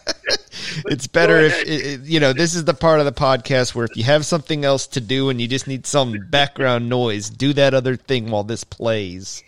it's 0.86 1.06
better 1.06 1.38
if 1.38 1.52
ahead. 1.52 1.66
it, 1.68 1.86
it- 1.86 2.00
you 2.02 2.20
know. 2.20 2.32
This 2.32 2.54
is 2.54 2.64
the 2.64 2.74
part 2.74 3.00
of 3.00 3.06
the 3.06 3.12
podcast 3.12 3.74
where 3.74 3.84
if 3.84 3.96
you 3.96 4.04
have 4.04 4.24
something 4.26 4.64
else 4.64 4.86
to 4.88 5.00
do 5.00 5.28
and 5.30 5.40
you 5.40 5.48
just 5.48 5.66
need 5.66 5.86
some 5.86 6.16
background 6.30 6.88
noise, 6.88 7.30
do 7.30 7.52
that 7.54 7.74
other 7.74 7.96
thing 7.96 8.30
while 8.30 8.44
this 8.44 8.64
plays. 8.64 9.42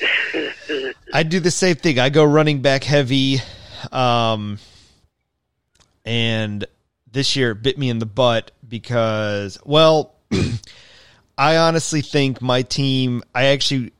I 1.14 1.22
do 1.22 1.40
the 1.40 1.50
same 1.50 1.76
thing. 1.76 1.98
I 1.98 2.08
go 2.08 2.24
running 2.24 2.62
back 2.62 2.84
heavy, 2.84 3.38
um, 3.92 4.58
and 6.04 6.64
this 7.10 7.36
year 7.36 7.52
it 7.52 7.62
bit 7.62 7.78
me 7.78 7.90
in 7.90 7.98
the 7.98 8.06
butt 8.06 8.50
because, 8.66 9.58
well, 9.64 10.14
I 11.38 11.56
honestly 11.58 12.00
think 12.00 12.40
my 12.40 12.62
team. 12.62 13.22
I 13.34 13.46
actually 13.46 13.92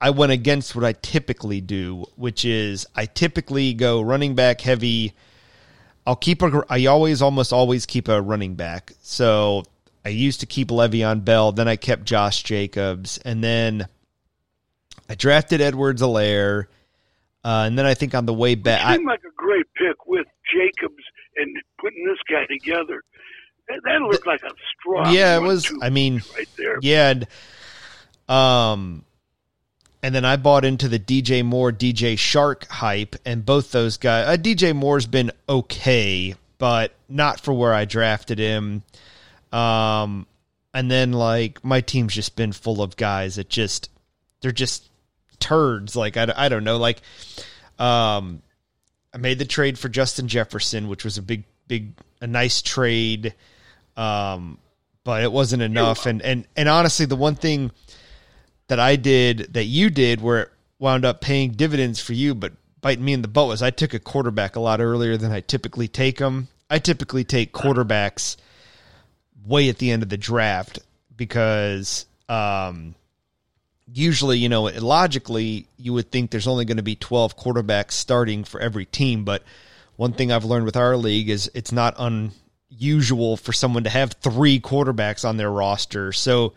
I 0.00 0.10
went 0.10 0.32
against 0.32 0.74
what 0.74 0.84
I 0.84 0.92
typically 0.92 1.60
do, 1.60 2.06
which 2.16 2.44
is 2.44 2.86
I 2.94 3.06
typically 3.06 3.74
go 3.74 4.00
running 4.00 4.34
back 4.34 4.60
heavy. 4.60 5.14
I'll 6.06 6.16
keep 6.16 6.42
a. 6.42 6.64
I 6.68 6.86
always, 6.86 7.22
almost 7.22 7.52
always 7.52 7.86
keep 7.86 8.08
a 8.08 8.20
running 8.20 8.54
back. 8.54 8.92
So 9.00 9.64
I 10.04 10.10
used 10.10 10.40
to 10.40 10.46
keep 10.46 10.68
Le'Veon 10.68 11.24
Bell, 11.24 11.52
then 11.52 11.68
I 11.68 11.76
kept 11.76 12.04
Josh 12.04 12.42
Jacobs, 12.42 13.18
and 13.18 13.42
then 13.42 13.88
I 15.08 15.14
drafted 15.14 15.62
Edwards 15.62 16.02
Helaire, 16.02 16.66
uh, 17.42 17.64
and 17.66 17.78
then 17.78 17.86
I 17.86 17.94
think 17.94 18.14
on 18.14 18.26
the 18.26 18.34
way 18.34 18.54
back, 18.54 18.84
I, 18.84 18.96
seemed 18.96 19.06
like 19.06 19.20
a 19.20 19.34
great 19.34 19.66
pick 19.76 20.06
with 20.06 20.26
Jacobs 20.52 21.02
and 21.36 21.56
putting 21.80 22.04
this 22.04 22.18
guy 22.30 22.44
together. 22.46 23.02
That, 23.68 23.80
that 23.84 24.00
looked 24.02 24.26
like 24.26 24.42
a 24.42 24.50
strong. 24.78 25.14
yeah, 25.14 25.36
it 25.36 25.42
was. 25.42 25.72
I 25.80 25.88
mean, 25.88 26.20
right 26.36 26.48
there. 26.58 26.78
Yeah, 26.82 27.10
and 27.10 27.26
um, 28.28 29.04
and 30.04 30.14
then 30.14 30.26
I 30.26 30.36
bought 30.36 30.66
into 30.66 30.86
the 30.86 30.98
DJ 30.98 31.42
Moore, 31.42 31.72
DJ 31.72 32.12
Chark 32.12 32.66
hype, 32.66 33.16
and 33.24 33.42
both 33.42 33.72
those 33.72 33.96
guys. 33.96 34.28
Uh, 34.28 34.36
DJ 34.38 34.76
Moore's 34.76 35.06
been 35.06 35.32
okay, 35.48 36.34
but 36.58 36.92
not 37.08 37.40
for 37.40 37.54
where 37.54 37.72
I 37.72 37.86
drafted 37.86 38.38
him. 38.38 38.82
Um, 39.50 40.26
and 40.74 40.90
then 40.90 41.14
like 41.14 41.64
my 41.64 41.80
team's 41.80 42.12
just 42.12 42.36
been 42.36 42.52
full 42.52 42.82
of 42.82 42.98
guys 42.98 43.36
that 43.36 43.48
just 43.48 43.88
they're 44.42 44.52
just 44.52 44.90
turds. 45.40 45.96
Like 45.96 46.18
I, 46.18 46.30
I 46.36 46.48
don't 46.50 46.64
know. 46.64 46.76
Like, 46.76 47.00
um, 47.78 48.42
I 49.14 49.16
made 49.16 49.38
the 49.38 49.46
trade 49.46 49.78
for 49.78 49.88
Justin 49.88 50.28
Jefferson, 50.28 50.88
which 50.88 51.02
was 51.02 51.16
a 51.16 51.22
big, 51.22 51.44
big, 51.66 51.94
a 52.20 52.26
nice 52.26 52.60
trade. 52.60 53.32
Um, 53.96 54.58
but 55.02 55.22
it 55.22 55.32
wasn't 55.32 55.62
enough. 55.62 56.04
And, 56.04 56.20
and, 56.20 56.46
and 56.56 56.68
honestly, 56.68 57.06
the 57.06 57.16
one 57.16 57.36
thing 57.36 57.70
that 58.68 58.80
I 58.80 58.96
did 58.96 59.52
that 59.54 59.64
you 59.64 59.90
did 59.90 60.20
where 60.20 60.40
it 60.40 60.50
wound 60.78 61.04
up 61.04 61.20
paying 61.20 61.52
dividends 61.52 62.00
for 62.00 62.12
you, 62.12 62.34
but 62.34 62.52
biting 62.80 63.04
me 63.04 63.12
in 63.12 63.22
the 63.22 63.28
butt 63.28 63.48
was 63.48 63.62
I 63.62 63.70
took 63.70 63.94
a 63.94 63.98
quarterback 63.98 64.56
a 64.56 64.60
lot 64.60 64.80
earlier 64.80 65.16
than 65.16 65.32
I 65.32 65.40
typically 65.40 65.88
take 65.88 66.18
them. 66.18 66.48
I 66.68 66.78
typically 66.78 67.24
take 67.24 67.52
quarterbacks 67.52 68.36
way 69.46 69.68
at 69.68 69.78
the 69.78 69.90
end 69.90 70.02
of 70.02 70.08
the 70.08 70.16
draft 70.16 70.78
because 71.16 72.06
um, 72.28 72.94
usually, 73.92 74.38
you 74.38 74.48
know, 74.48 74.64
logically, 74.64 75.66
you 75.76 75.92
would 75.92 76.10
think 76.10 76.30
there's 76.30 76.46
only 76.46 76.64
going 76.64 76.78
to 76.78 76.82
be 76.82 76.96
12 76.96 77.36
quarterbacks 77.36 77.92
starting 77.92 78.44
for 78.44 78.60
every 78.60 78.86
team. 78.86 79.24
But 79.24 79.42
one 79.96 80.12
thing 80.12 80.32
I've 80.32 80.44
learned 80.44 80.66
with 80.66 80.76
our 80.76 80.96
league 80.96 81.28
is 81.28 81.50
it's 81.54 81.72
not 81.72 81.94
unusual 81.98 83.36
for 83.36 83.52
someone 83.52 83.84
to 83.84 83.90
have 83.90 84.12
three 84.14 84.60
quarterbacks 84.60 85.26
on 85.26 85.36
their 85.36 85.50
roster. 85.50 86.12
So, 86.12 86.54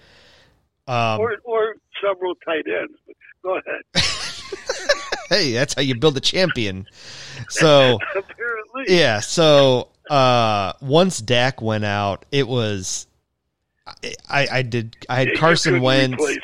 um, 0.88 1.20
or, 1.20 1.36
or 1.44 1.57
several 2.08 2.36
tight 2.36 2.66
ends. 2.68 2.98
Go 3.44 3.58
ahead. 3.58 3.82
hey, 5.30 5.54
that's 5.54 5.74
how 5.74 5.82
you 5.82 5.96
build 5.96 6.18
a 6.18 6.22
champion. 6.22 6.88
So, 7.50 8.00
apparently, 8.16 8.86
yeah. 8.88 9.20
So, 9.20 9.90
uh, 10.10 10.74
once 10.82 11.20
Dak 11.20 11.62
went 11.62 11.86
out, 11.86 12.26
it 12.32 12.48
was. 12.48 13.08
I, 14.30 14.48
I 14.52 14.62
did. 14.64 14.98
I 15.10 15.16
had 15.20 15.28
Yeah, 15.30 15.40
Carson 15.40 15.82
Wentz. 15.82 16.22
him. 16.30 16.38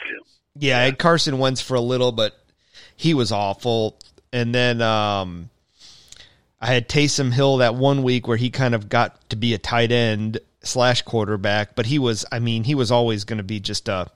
Yeah, 0.56 0.80
I 0.80 0.84
had 0.84 0.98
Carson 1.00 1.40
Wentz 1.40 1.62
for 1.62 1.76
a 1.76 1.82
little, 1.82 2.12
but 2.12 2.38
he 2.96 3.14
was 3.14 3.32
awful. 3.32 3.98
And 4.32 4.54
then 4.54 4.82
um, 4.82 5.50
I 6.62 6.68
had 6.68 6.88
Taysom 6.88 7.34
Hill 7.34 7.58
that 7.58 7.76
one 7.76 8.04
week 8.04 8.28
where 8.28 8.38
he 8.38 8.50
kind 8.50 8.74
of 8.74 8.88
got 8.88 9.30
to 9.30 9.36
be 9.36 9.54
a 9.54 9.58
tight 9.58 9.92
end 9.92 10.40
slash 10.62 11.02
quarterback, 11.02 11.76
but 11.76 11.86
he 11.88 12.00
was, 12.00 12.26
I 12.32 12.40
mean, 12.40 12.64
he 12.64 12.76
was 12.76 12.92
always 12.92 13.26
going 13.26 13.38
to 13.38 13.44
be 13.44 13.60
just 13.60 13.90
a, 13.90 14.08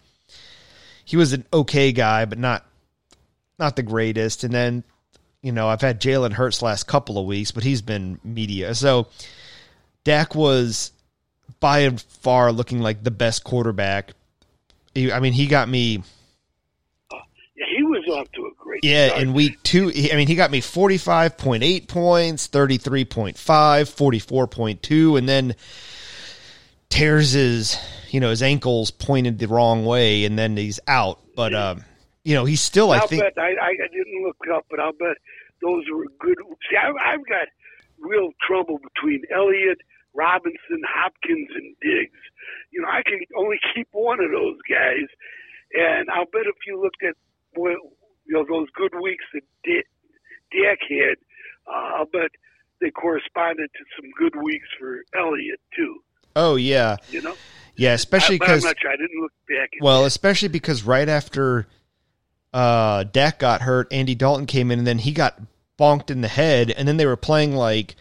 he 1.07 1.15
was 1.15 1.31
an 1.31 1.45
okay 1.53 1.93
guy, 1.93 2.25
but 2.25 2.37
not, 2.37 2.65
not 3.57 3.77
the 3.77 3.81
greatest. 3.81 4.43
And 4.43 4.53
then, 4.53 4.83
you 5.41 5.53
know, 5.53 5.69
I've 5.69 5.79
had 5.79 6.01
Jalen 6.01 6.33
Hurts 6.33 6.61
last 6.61 6.83
couple 6.85 7.17
of 7.17 7.25
weeks, 7.25 7.51
but 7.51 7.63
he's 7.63 7.81
been 7.81 8.19
media. 8.25 8.75
So 8.75 9.07
Dak 10.03 10.35
was 10.35 10.91
by 11.61 11.79
and 11.79 12.01
far 12.01 12.51
looking 12.51 12.81
like 12.81 13.03
the 13.05 13.11
best 13.11 13.45
quarterback. 13.45 14.11
He- 14.93 15.13
I 15.13 15.21
mean, 15.21 15.31
he 15.31 15.47
got 15.47 15.69
me. 15.69 16.03
Yeah, 17.55 17.65
he 17.75 17.83
was 17.83 18.03
off 18.11 18.29
to 18.33 18.41
a 18.45 18.49
great 18.61 18.83
Yeah, 18.83 19.07
start. 19.07 19.21
in 19.21 19.33
week 19.33 19.63
two, 19.63 19.87
he- 19.87 20.11
I 20.11 20.17
mean, 20.17 20.27
he 20.27 20.35
got 20.35 20.51
me 20.51 20.59
45.8 20.59 21.87
points, 21.87 22.47
33.5, 22.47 23.89
44.2, 23.89 25.15
and 25.17 25.27
then 25.29 25.55
tears 26.89 27.31
his, 27.31 27.77
you 28.09 28.19
know, 28.19 28.29
his 28.29 28.41
ankles 28.41 28.91
pointed 28.91 29.39
the 29.39 29.47
wrong 29.47 29.85
way, 29.85 30.25
and 30.25 30.37
then 30.37 30.57
he's 30.57 30.79
out. 30.87 31.19
But, 31.35 31.53
um, 31.53 31.83
you 32.23 32.33
know, 32.33 32.45
he's 32.45 32.61
still, 32.61 32.91
I 32.91 32.97
I'll 32.97 33.07
think, 33.07 33.21
bet 33.23 33.33
I, 33.37 33.51
I 33.53 33.69
I 33.69 33.87
didn't 33.91 34.23
look 34.25 34.37
it 34.43 34.51
up, 34.51 34.65
but 34.69 34.79
I'll 34.79 34.93
bet 34.93 35.17
those 35.61 35.83
were 35.91 36.05
good. 36.19 36.37
See, 36.69 36.77
I, 36.77 36.89
I've 36.89 37.25
got 37.25 37.47
real 37.99 38.31
trouble 38.45 38.79
between 38.79 39.21
Elliott, 39.33 39.79
Robinson, 40.13 40.81
Hopkins, 40.87 41.49
and 41.55 41.75
Diggs. 41.81 42.19
You 42.71 42.81
know, 42.81 42.89
I 42.89 43.01
can 43.05 43.19
only 43.37 43.57
keep 43.73 43.87
one 43.91 44.19
of 44.19 44.31
those 44.31 44.57
guys, 44.69 45.07
and 45.73 46.09
I'll 46.09 46.25
bet 46.25 46.45
if 46.45 46.55
you 46.65 46.81
looked 46.81 47.03
at 47.07 47.15
well, 47.55 47.73
you 48.25 48.33
know 48.33 48.45
those 48.47 48.67
good 48.75 48.93
weeks 49.01 49.25
that 49.33 49.43
D- 49.63 49.83
Dak 50.51 50.79
had, 50.89 51.17
uh, 51.67 51.97
I'll 51.97 52.05
bet 52.05 52.31
they 52.81 52.91
corresponded 52.91 53.69
to 53.73 53.83
some 53.95 54.11
good 54.17 54.35
weeks 54.41 54.67
for 54.79 55.03
Elliott 55.17 55.59
too. 55.75 56.01
Oh, 56.37 56.55
yeah. 56.55 56.97
You 57.11 57.21
know, 57.21 57.35
Yeah, 57.75 57.93
especially 57.93 58.35
I, 58.35 58.39
because, 58.39 58.61
sure. 58.63 58.89
I 58.89 58.95
didn't 58.95 59.21
look 59.21 59.31
back. 59.47 59.69
At 59.77 59.83
well, 59.83 60.05
especially 60.05 60.47
because 60.47 60.83
right 60.83 61.07
after 61.07 61.67
uh, 62.53 63.03
Dak 63.03 63.39
got 63.39 63.61
hurt, 63.61 63.91
Andy 63.91 64.15
Dalton 64.15 64.45
came 64.45 64.71
in, 64.71 64.79
and 64.79 64.87
then 64.87 64.99
he 64.99 65.11
got 65.11 65.39
bonked 65.77 66.09
in 66.09 66.21
the 66.21 66.27
head, 66.27 66.71
and 66.71 66.87
then 66.87 66.97
they 66.97 67.05
were 67.05 67.15
playing 67.15 67.55
like 67.55 67.95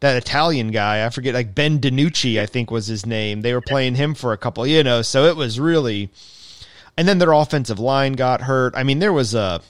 that 0.00 0.16
Italian 0.16 0.72
guy. 0.72 1.06
I 1.06 1.10
forget, 1.10 1.34
like 1.34 1.54
Ben 1.54 1.78
DiNucci, 1.78 2.40
I 2.40 2.46
think 2.46 2.70
was 2.70 2.88
his 2.88 3.06
name. 3.06 3.42
They 3.42 3.54
were 3.54 3.60
playing 3.60 3.94
him 3.94 4.14
for 4.14 4.32
a 4.32 4.38
couple, 4.38 4.66
you 4.66 4.82
know. 4.82 5.02
So 5.02 5.26
it 5.26 5.36
was 5.36 5.60
really, 5.60 6.10
and 6.96 7.06
then 7.06 7.18
their 7.18 7.32
offensive 7.32 7.78
line 7.78 8.14
got 8.14 8.40
hurt. 8.40 8.74
I 8.76 8.82
mean, 8.82 8.98
there 8.98 9.12
was 9.12 9.34
a 9.34 9.60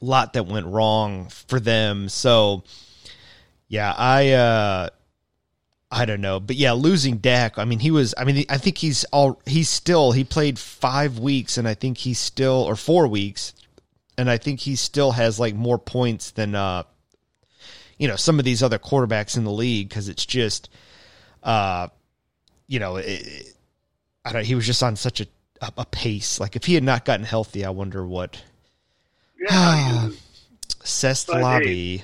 lot 0.00 0.34
that 0.34 0.46
went 0.46 0.66
wrong 0.66 1.28
for 1.28 1.58
them. 1.58 2.10
So 2.10 2.64
yeah, 3.68 3.94
I. 3.96 4.32
uh 4.32 4.88
I 5.92 6.06
don't 6.06 6.22
know, 6.22 6.40
but 6.40 6.56
yeah, 6.56 6.72
losing 6.72 7.18
Dak. 7.18 7.58
I 7.58 7.66
mean, 7.66 7.78
he 7.78 7.90
was. 7.90 8.14
I 8.16 8.24
mean, 8.24 8.46
I 8.48 8.56
think 8.56 8.78
he's 8.78 9.04
all. 9.04 9.40
He's 9.46 9.68
still. 9.68 10.12
He 10.12 10.24
played 10.24 10.58
five 10.58 11.18
weeks, 11.18 11.58
and 11.58 11.68
I 11.68 11.74
think 11.74 11.98
he's 11.98 12.18
still 12.18 12.64
or 12.66 12.76
four 12.76 13.06
weeks, 13.06 13.52
and 14.16 14.30
I 14.30 14.38
think 14.38 14.60
he 14.60 14.74
still 14.74 15.12
has 15.12 15.38
like 15.38 15.54
more 15.54 15.78
points 15.78 16.30
than 16.30 16.54
uh, 16.54 16.84
you 17.98 18.08
know, 18.08 18.16
some 18.16 18.38
of 18.38 18.44
these 18.44 18.62
other 18.62 18.80
quarterbacks 18.80 19.36
in 19.36 19.44
the 19.44 19.52
league 19.52 19.88
because 19.88 20.08
it's 20.08 20.26
just, 20.26 20.68
uh, 21.44 21.86
you 22.66 22.80
know, 22.80 22.96
it, 22.96 23.54
I 24.24 24.32
don't. 24.32 24.44
He 24.44 24.54
was 24.54 24.66
just 24.66 24.82
on 24.82 24.96
such 24.96 25.20
a 25.20 25.26
a 25.76 25.84
pace. 25.84 26.40
Like 26.40 26.56
if 26.56 26.64
he 26.64 26.74
had 26.74 26.82
not 26.82 27.04
gotten 27.04 27.24
healthy, 27.24 27.64
I 27.64 27.70
wonder 27.70 28.04
what 28.04 28.42
yeah, 29.38 30.08
hey, 30.84 31.40
Lobby. 31.40 32.02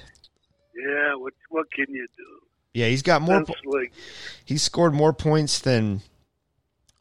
yeah. 0.76 1.14
What 1.16 1.32
what 1.48 1.66
can 1.72 1.86
you 1.88 2.06
do? 2.16 2.47
Yeah, 2.74 2.86
he's 2.86 3.02
got 3.02 3.22
more. 3.22 3.44
That's 3.44 3.60
like 3.64 3.92
he 4.44 4.58
scored 4.58 4.94
more 4.94 5.12
points 5.12 5.60
than 5.60 6.00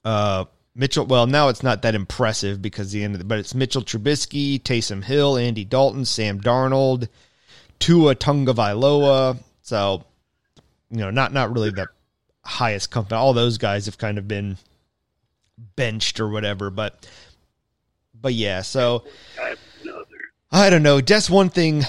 uh 0.04 0.46
Mitchell. 0.76 1.06
Well, 1.06 1.28
now 1.28 1.50
it's 1.50 1.64
not 1.64 1.82
that 1.82 1.96
impressive 1.96 2.62
because 2.62 2.92
the 2.92 3.04
end 3.04 3.16
of 3.16 3.20
the, 3.20 3.26
but 3.26 3.40
it's 3.40 3.56
Mitchell 3.56 3.82
Trubisky, 3.82 4.62
Taysom 4.62 5.04
Hill, 5.04 5.38
Andy 5.38 5.66
Dalton, 5.66 6.06
Sam 6.06 6.40
Darnold, 6.40 7.08
Tua 7.80 8.16
Tagovailoa. 8.16 9.38
So, 9.62 10.04
you 10.92 10.98
know, 10.98 11.10
not 11.10 11.34
not 11.34 11.52
really 11.52 11.72
the 11.72 11.88
highest 12.44 12.92
company. 12.92 13.18
All 13.18 13.34
those 13.34 13.58
guys 13.58 13.86
have 13.88 13.98
kind 13.98 14.18
of 14.18 14.28
been 14.28 14.58
benched 15.76 16.20
or 16.20 16.30
whatever, 16.30 16.70
but 16.70 17.08
but 18.20 18.34
yeah. 18.34 18.62
So 18.62 19.04
I. 19.40 19.56
I 20.52 20.70
don't 20.70 20.84
know. 20.84 21.02
Just 21.02 21.30
one 21.30 21.50
thing. 21.50 21.84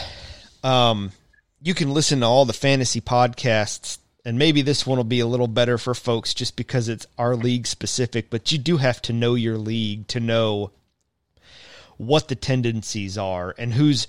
Um, 0.64 1.12
you 1.61 1.75
can 1.75 1.92
listen 1.92 2.21
to 2.21 2.27
all 2.27 2.44
the 2.44 2.53
fantasy 2.53 3.01
podcasts, 3.01 3.99
and 4.25 4.38
maybe 4.38 4.62
this 4.62 4.87
one 4.87 4.99
will 4.99 5.05
be 5.05 5.21
a 5.21 5.27
little 5.27 5.49
better 5.49 5.79
for 5.79 5.94
folks 5.94 6.35
just 6.35 6.57
because 6.57 6.88
it's 6.88 7.07
our 7.16 7.35
league 7.35 7.66
specific. 7.66 8.31
But 8.31 8.53
you 8.53 8.59
do 8.59 8.77
have 8.77 9.01
to 9.03 9.12
know 9.12 9.35
your 9.35 9.59
league 9.59 10.07
to 10.09 10.21
know 10.21 10.71
what 11.97 12.29
the 12.29 12.37
tendencies 12.37 13.18
are 13.18 13.55
and 13.59 13.75
who's, 13.75 14.07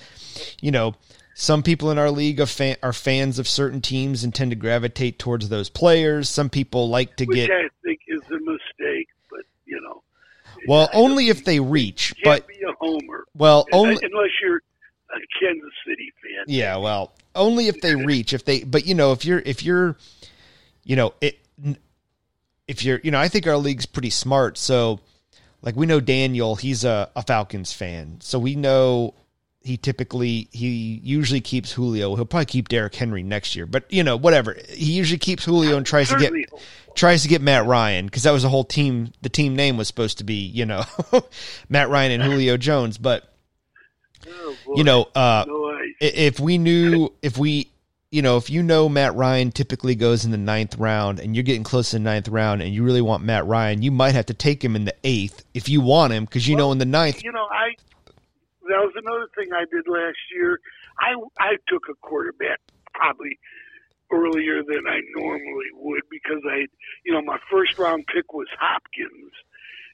you 0.61 0.71
know, 0.71 0.95
some 1.33 1.63
people 1.63 1.89
in 1.89 1.97
our 1.97 2.11
league 2.11 2.39
are, 2.41 2.45
fan, 2.45 2.75
are 2.83 2.93
fans 2.93 3.39
of 3.39 3.47
certain 3.47 3.81
teams 3.81 4.23
and 4.23 4.35
tend 4.35 4.51
to 4.51 4.55
gravitate 4.55 5.17
towards 5.17 5.49
those 5.49 5.69
players. 5.69 6.27
Some 6.29 6.49
people 6.49 6.89
like 6.89 7.15
to 7.15 7.25
Which 7.25 7.35
get 7.35 7.49
I 7.49 7.69
think 7.83 8.01
is 8.07 8.21
a 8.29 8.39
mistake, 8.39 9.07
but 9.29 9.41
you 9.65 9.79
know. 9.81 10.03
well 10.67 10.89
I 10.93 10.97
only 10.97 11.29
if 11.29 11.45
they 11.45 11.59
reach, 11.61 12.13
can't 12.21 12.45
but 12.45 12.47
be 12.47 12.61
a 12.67 12.73
homer. 12.77 13.23
well 13.33 13.65
only 13.71 13.97
unless 14.01 14.29
you're 14.43 14.61
a 15.11 15.19
Kansas 15.39 15.71
City 15.85 16.11
fan. 16.21 16.45
Yeah, 16.47 16.77
well, 16.77 17.13
only 17.35 17.67
if 17.67 17.81
they 17.81 17.95
reach. 18.05 18.33
If 18.33 18.45
they, 18.45 18.63
but 18.63 18.85
you 18.85 18.95
know, 18.95 19.11
if 19.11 19.25
you're, 19.25 19.39
if 19.39 19.63
you're, 19.63 19.97
you 20.83 20.95
know, 20.95 21.13
it, 21.21 21.39
if 22.67 22.83
you're, 22.83 22.99
you 23.03 23.11
know, 23.11 23.19
I 23.19 23.27
think 23.27 23.47
our 23.47 23.57
league's 23.57 23.85
pretty 23.85 24.11
smart. 24.11 24.57
So, 24.57 24.99
like, 25.61 25.75
we 25.75 25.85
know 25.85 25.99
Daniel, 25.99 26.55
he's 26.55 26.85
a, 26.85 27.09
a 27.15 27.23
Falcons 27.23 27.73
fan, 27.73 28.17
so 28.21 28.39
we 28.39 28.55
know 28.55 29.13
he 29.61 29.77
typically 29.77 30.47
he 30.51 30.99
usually 31.03 31.41
keeps 31.41 31.71
Julio. 31.71 32.15
He'll 32.15 32.25
probably 32.25 32.45
keep 32.45 32.69
Derrick 32.69 32.95
Henry 32.95 33.23
next 33.23 33.55
year, 33.55 33.65
but 33.65 33.91
you 33.91 34.03
know, 34.03 34.15
whatever. 34.15 34.57
He 34.69 34.93
usually 34.93 35.17
keeps 35.17 35.43
Julio 35.43 35.77
and 35.77 35.85
tries 35.85 36.09
to 36.09 36.17
get 36.17 36.31
tries 36.95 37.23
to 37.23 37.27
get 37.29 37.41
Matt 37.41 37.65
Ryan 37.65 38.05
because 38.05 38.23
that 38.23 38.31
was 38.31 38.43
the 38.43 38.49
whole 38.49 38.63
team. 38.63 39.11
The 39.21 39.29
team 39.29 39.55
name 39.55 39.77
was 39.77 39.87
supposed 39.87 40.19
to 40.19 40.23
be, 40.23 40.35
you 40.35 40.65
know, 40.65 40.83
Matt 41.69 41.89
Ryan 41.89 42.13
and 42.13 42.23
Julio 42.23 42.57
Jones, 42.57 42.97
but 42.97 43.31
Oh, 44.29 44.55
you 44.75 44.83
know, 44.83 45.07
uh, 45.15 45.45
if 45.99 46.39
we 46.39 46.57
knew 46.57 47.11
if 47.21 47.37
we 47.37 47.71
you 48.11 48.21
know 48.21 48.37
if 48.37 48.49
you 48.49 48.63
know 48.63 48.89
matt 48.89 49.13
ryan 49.13 49.51
typically 49.51 49.93
goes 49.93 50.25
in 50.25 50.31
the 50.31 50.37
ninth 50.37 50.75
round 50.77 51.19
and 51.19 51.35
you're 51.35 51.43
getting 51.43 51.63
close 51.63 51.91
to 51.91 51.97
the 51.97 51.99
ninth 51.99 52.27
round 52.27 52.59
and 52.59 52.73
you 52.73 52.83
really 52.83 53.01
want 53.03 53.23
matt 53.23 53.45
ryan 53.45 53.83
you 53.83 53.91
might 53.91 54.15
have 54.15 54.25
to 54.25 54.33
take 54.33 54.63
him 54.63 54.75
in 54.75 54.85
the 54.85 54.95
eighth 55.03 55.45
if 55.53 55.69
you 55.69 55.79
want 55.79 56.11
him 56.11 56.25
because 56.25 56.47
you 56.47 56.55
know 56.55 56.71
in 56.71 56.79
the 56.79 56.85
ninth 56.85 57.23
you 57.23 57.31
know, 57.31 57.45
I 57.51 57.75
that 58.69 58.85
was 58.85 58.93
another 58.95 59.27
thing 59.35 59.51
I 59.53 59.65
did 59.65 59.89
last 59.89 60.21
year. 60.33 60.59
I 60.99 61.17
I 61.39 61.57
took 61.67 61.83
a 61.89 61.95
quarterback 61.95 62.61
probably 62.93 63.39
earlier 64.11 64.63
than 64.63 64.87
I 64.87 65.01
normally 65.15 65.69
would 65.73 66.01
because 66.09 66.41
I, 66.49 66.65
you 67.03 67.13
know, 67.13 67.21
my 67.21 67.37
first 67.51 67.77
round 67.77 68.05
pick 68.13 68.33
was 68.33 68.47
Hopkins, 68.59 69.33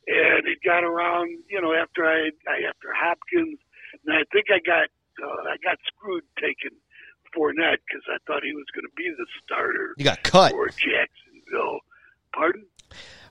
and 0.08 0.48
it 0.48 0.60
got 0.64 0.84
around, 0.84 1.44
you 1.50 1.62
know, 1.62 1.74
after 1.74 2.06
I, 2.06 2.32
I 2.48 2.68
after 2.68 2.92
Hopkins, 2.96 3.60
and 4.06 4.16
I 4.16 4.24
think 4.32 4.48
I 4.50 4.60
got 4.66 4.88
uh, 5.24 5.50
I 5.50 5.58
got 5.64 5.78
screwed 5.88 6.24
taking 6.38 6.78
Fournette 7.36 7.82
because 7.88 8.06
I 8.10 8.18
thought 8.28 8.44
he 8.44 8.54
was 8.54 8.66
going 8.74 8.86
to 8.86 8.96
be 8.96 9.10
the 9.18 9.26
starter 9.44 9.94
you 9.98 10.06
got 10.06 10.24
cut 10.24 10.52
for 10.52 10.68
Jacksonville. 10.68 11.80
Pardon? 12.34 12.66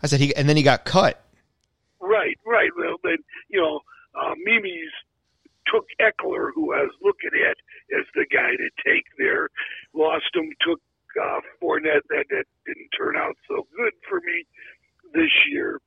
i 0.02 0.06
said 0.06 0.20
he 0.20 0.34
and 0.34 0.48
then 0.48 0.56
he 0.56 0.62
got 0.62 0.84
cut 0.84 1.24
Right, 2.04 2.38
right. 2.44 2.70
Well, 2.76 2.96
then 3.02 3.16
you 3.48 3.60
know, 3.60 3.80
uh, 4.14 4.34
Mimi's 4.44 4.92
took 5.72 5.86
Ekeler, 5.96 6.50
who 6.54 6.74
I 6.74 6.84
was 6.84 6.94
looking 7.00 7.32
at. 7.48 7.56
as 7.96 8.04
the 8.14 8.26
guy 8.28 8.52
to 8.52 8.68
take 8.84 9.04
there. 9.16 9.48
Lost 9.94 10.28
him, 10.34 10.52
took 10.60 10.80
uh, 11.16 11.40
Fournette. 11.62 12.04
That, 12.10 12.26
that 12.28 12.44
didn't 12.66 12.90
turn 12.96 13.16
out 13.16 13.36
so 13.48 13.66
good 13.76 13.92
for 14.08 14.20
me 14.20 14.44
this 15.14 15.32
year. 15.50 15.80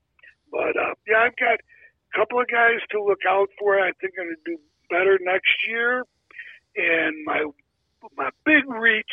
But 0.52 0.74
uh, 0.74 0.98
yeah, 1.08 1.30
I've 1.30 1.38
got 1.38 1.62
a 1.62 2.18
couple 2.18 2.42
of 2.42 2.48
guys 2.48 2.82
to 2.92 3.04
look 3.04 3.22
out 3.30 3.50
for. 3.60 3.80
I 3.80 3.92
think 4.02 4.14
I'm 4.18 4.26
going 4.26 4.36
to 4.44 4.52
do 4.52 4.58
better 4.90 5.20
next 5.22 5.68
year. 5.68 6.04
And 6.76 7.26
my 7.26 7.46
my 8.16 8.30
big 8.46 8.68
reach. 8.68 9.06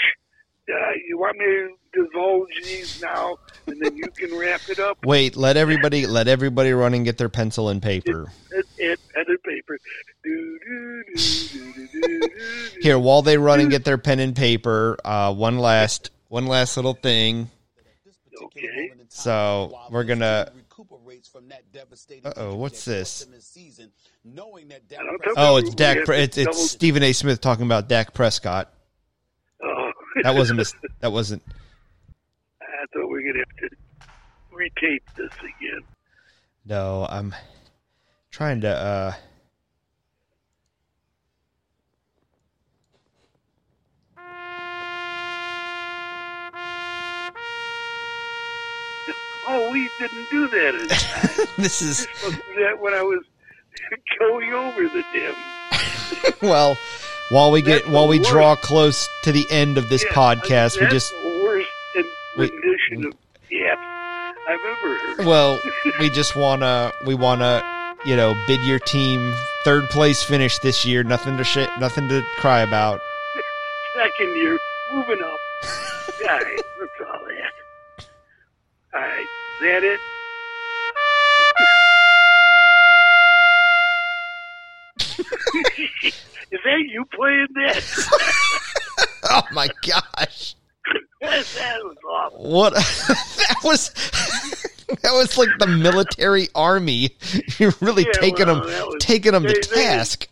Uh, 0.67 0.93
you 1.07 1.19
want 1.19 1.37
me 1.37 1.45
to 1.45 1.77
divulge 1.93 2.49
these 2.65 3.03
now, 3.03 3.37
and 3.67 3.79
then 3.83 3.95
you 3.97 4.07
can 4.17 4.35
wrap 4.35 4.63
it 4.71 4.79
up. 4.79 4.97
Wait, 5.05 5.37
let 5.37 5.59
everybody 5.59 6.07
let 6.07 6.27
everybody 6.27 6.73
run 6.73 6.95
and 6.95 7.05
get 7.05 7.19
their 7.19 7.29
pencil 7.29 7.69
and 7.69 7.83
paper. 7.83 8.33
And, 8.51 8.65
and 8.81 8.99
pen 9.13 9.25
and 9.29 9.43
paper. 9.43 9.79
Do, 10.23 10.59
do, 10.67 11.05
do. 11.93 12.29
Here, 12.81 12.99
while 12.99 13.21
they 13.21 13.37
run 13.37 13.61
and 13.61 13.71
get 13.71 13.85
their 13.85 13.99
pen 13.99 14.21
and 14.21 14.35
paper, 14.35 14.97
uh, 15.05 15.35
one 15.35 15.59
last 15.59 16.11
one 16.29 16.47
last 16.47 16.77
little 16.77 16.95
thing. 16.95 17.51
Okay. 18.43 18.93
So 19.09 19.79
we're 19.91 20.05
gonna. 20.05 20.51
Uh 20.51 20.51
Uh-oh, 22.25 22.57
what's 22.57 22.85
this? 22.85 23.27
I 24.27 24.31
don't 24.31 25.23
tell 25.23 25.35
Oh, 25.37 25.57
it's 25.59 25.75
Dak. 25.75 26.05
Pre- 26.05 26.19
it's 26.19 26.39
it's 26.39 26.71
Stephen 26.71 27.03
A. 27.03 27.13
Smith 27.13 27.41
talking 27.41 27.67
about 27.67 27.89
Dak 27.89 28.15
Prescott. 28.15 28.73
Oh. 29.63 29.93
That 30.23 30.35
wasn't. 30.35 30.59
Mis- 30.59 30.75
that 31.01 31.13
wasn't. 31.13 31.43
I 32.63 32.65
thought 32.93 33.07
we 33.09 33.15
were 33.15 33.21
gonna 33.23 33.45
have 33.45 33.71
to 33.71 33.77
retape 34.55 35.03
this 35.17 35.33
again. 35.39 35.83
No, 36.65 37.07
I'm 37.11 37.35
trying 38.31 38.63
to. 38.63 38.69
uh 38.69 39.13
Oh, 49.47 49.71
we 49.73 49.89
didn't 49.99 50.31
do 50.31 50.49
that. 50.49 51.49
This 51.57 51.83
is 51.83 52.07
You're 52.07 52.15
supposed 52.17 52.37
to 52.37 52.55
do 52.55 52.65
that 52.65 52.81
when 52.81 52.95
I 52.95 53.03
was 53.03 53.23
going 54.19 54.53
over 54.53 54.83
the 54.89 55.05
damn. 55.13 56.33
well. 56.43 56.77
While 57.31 57.51
we 57.53 57.63
get 57.63 57.83
That's 57.85 57.89
while 57.95 58.07
we 58.07 58.19
the 58.19 58.29
draw 58.29 58.55
close 58.55 59.09
to 59.23 59.33
the 59.33 59.47
end 59.51 59.79
of 59.79 59.89
this 59.89 60.05
Yeah, 60.05 60.13
podcast, 60.13 60.79
we 60.79 60.87
just 60.89 61.11
worst 61.43 61.69
rendition 62.37 63.07
of 63.07 63.15
yaps 63.51 63.81
I've 64.47 64.59
ever 64.61 64.99
heard. 64.99 65.27
well 65.27 65.59
we 66.01 66.11
just 66.11 66.37
wanna 66.37 66.93
we 67.07 67.15
wanna 67.15 67.63
you 68.05 68.15
know 68.15 68.35
bid 68.47 68.61
your 68.65 68.79
team 68.79 69.33
third 69.65 69.89
place 69.89 70.23
finish 70.23 70.59
this 70.59 70.85
year. 70.85 71.03
Nothing 71.03 71.39
to 71.39 71.45
sh- 71.45 71.67
nothing 71.81 72.09
to 72.11 72.23
cry 72.37 72.61
about. 72.61 73.01
Second 73.97 74.37
year, 74.37 74.59
moving 74.93 75.23
up. 75.23 75.39
all 75.65 76.29
right, 76.29 76.63
that's 76.79 77.11
all 77.11 77.21
that. 77.27 78.07
All 78.93 79.01
right, 79.01 79.21
is 79.21 79.61
that 79.63 79.83
it? 79.83 79.99
Is 86.51 86.61
that 86.65 86.85
you 86.89 87.05
playing 87.15 87.47
that? 87.55 87.83
Oh 89.31 89.41
my 89.53 89.69
gosh! 89.87 90.55
that 91.23 91.79
was 91.83 91.97
awful. 92.07 92.51
What 92.53 92.75
that 92.75 93.57
was 93.65 93.89
that 94.87 95.13
was 95.13 95.39
like 95.39 95.49
the 95.59 95.67
military 95.67 96.49
army. 96.55 97.17
You're 97.59 97.73
really 97.81 98.03
Yeah, 98.05 98.13
taking 98.21 98.47
well, 98.49 98.61
them 98.63 98.87
was- 98.87 98.97
taking 99.01 99.33
them 99.33 99.45
they- 99.45 99.55
to 99.55 99.71
they- 99.71 99.83
task. 99.83 100.29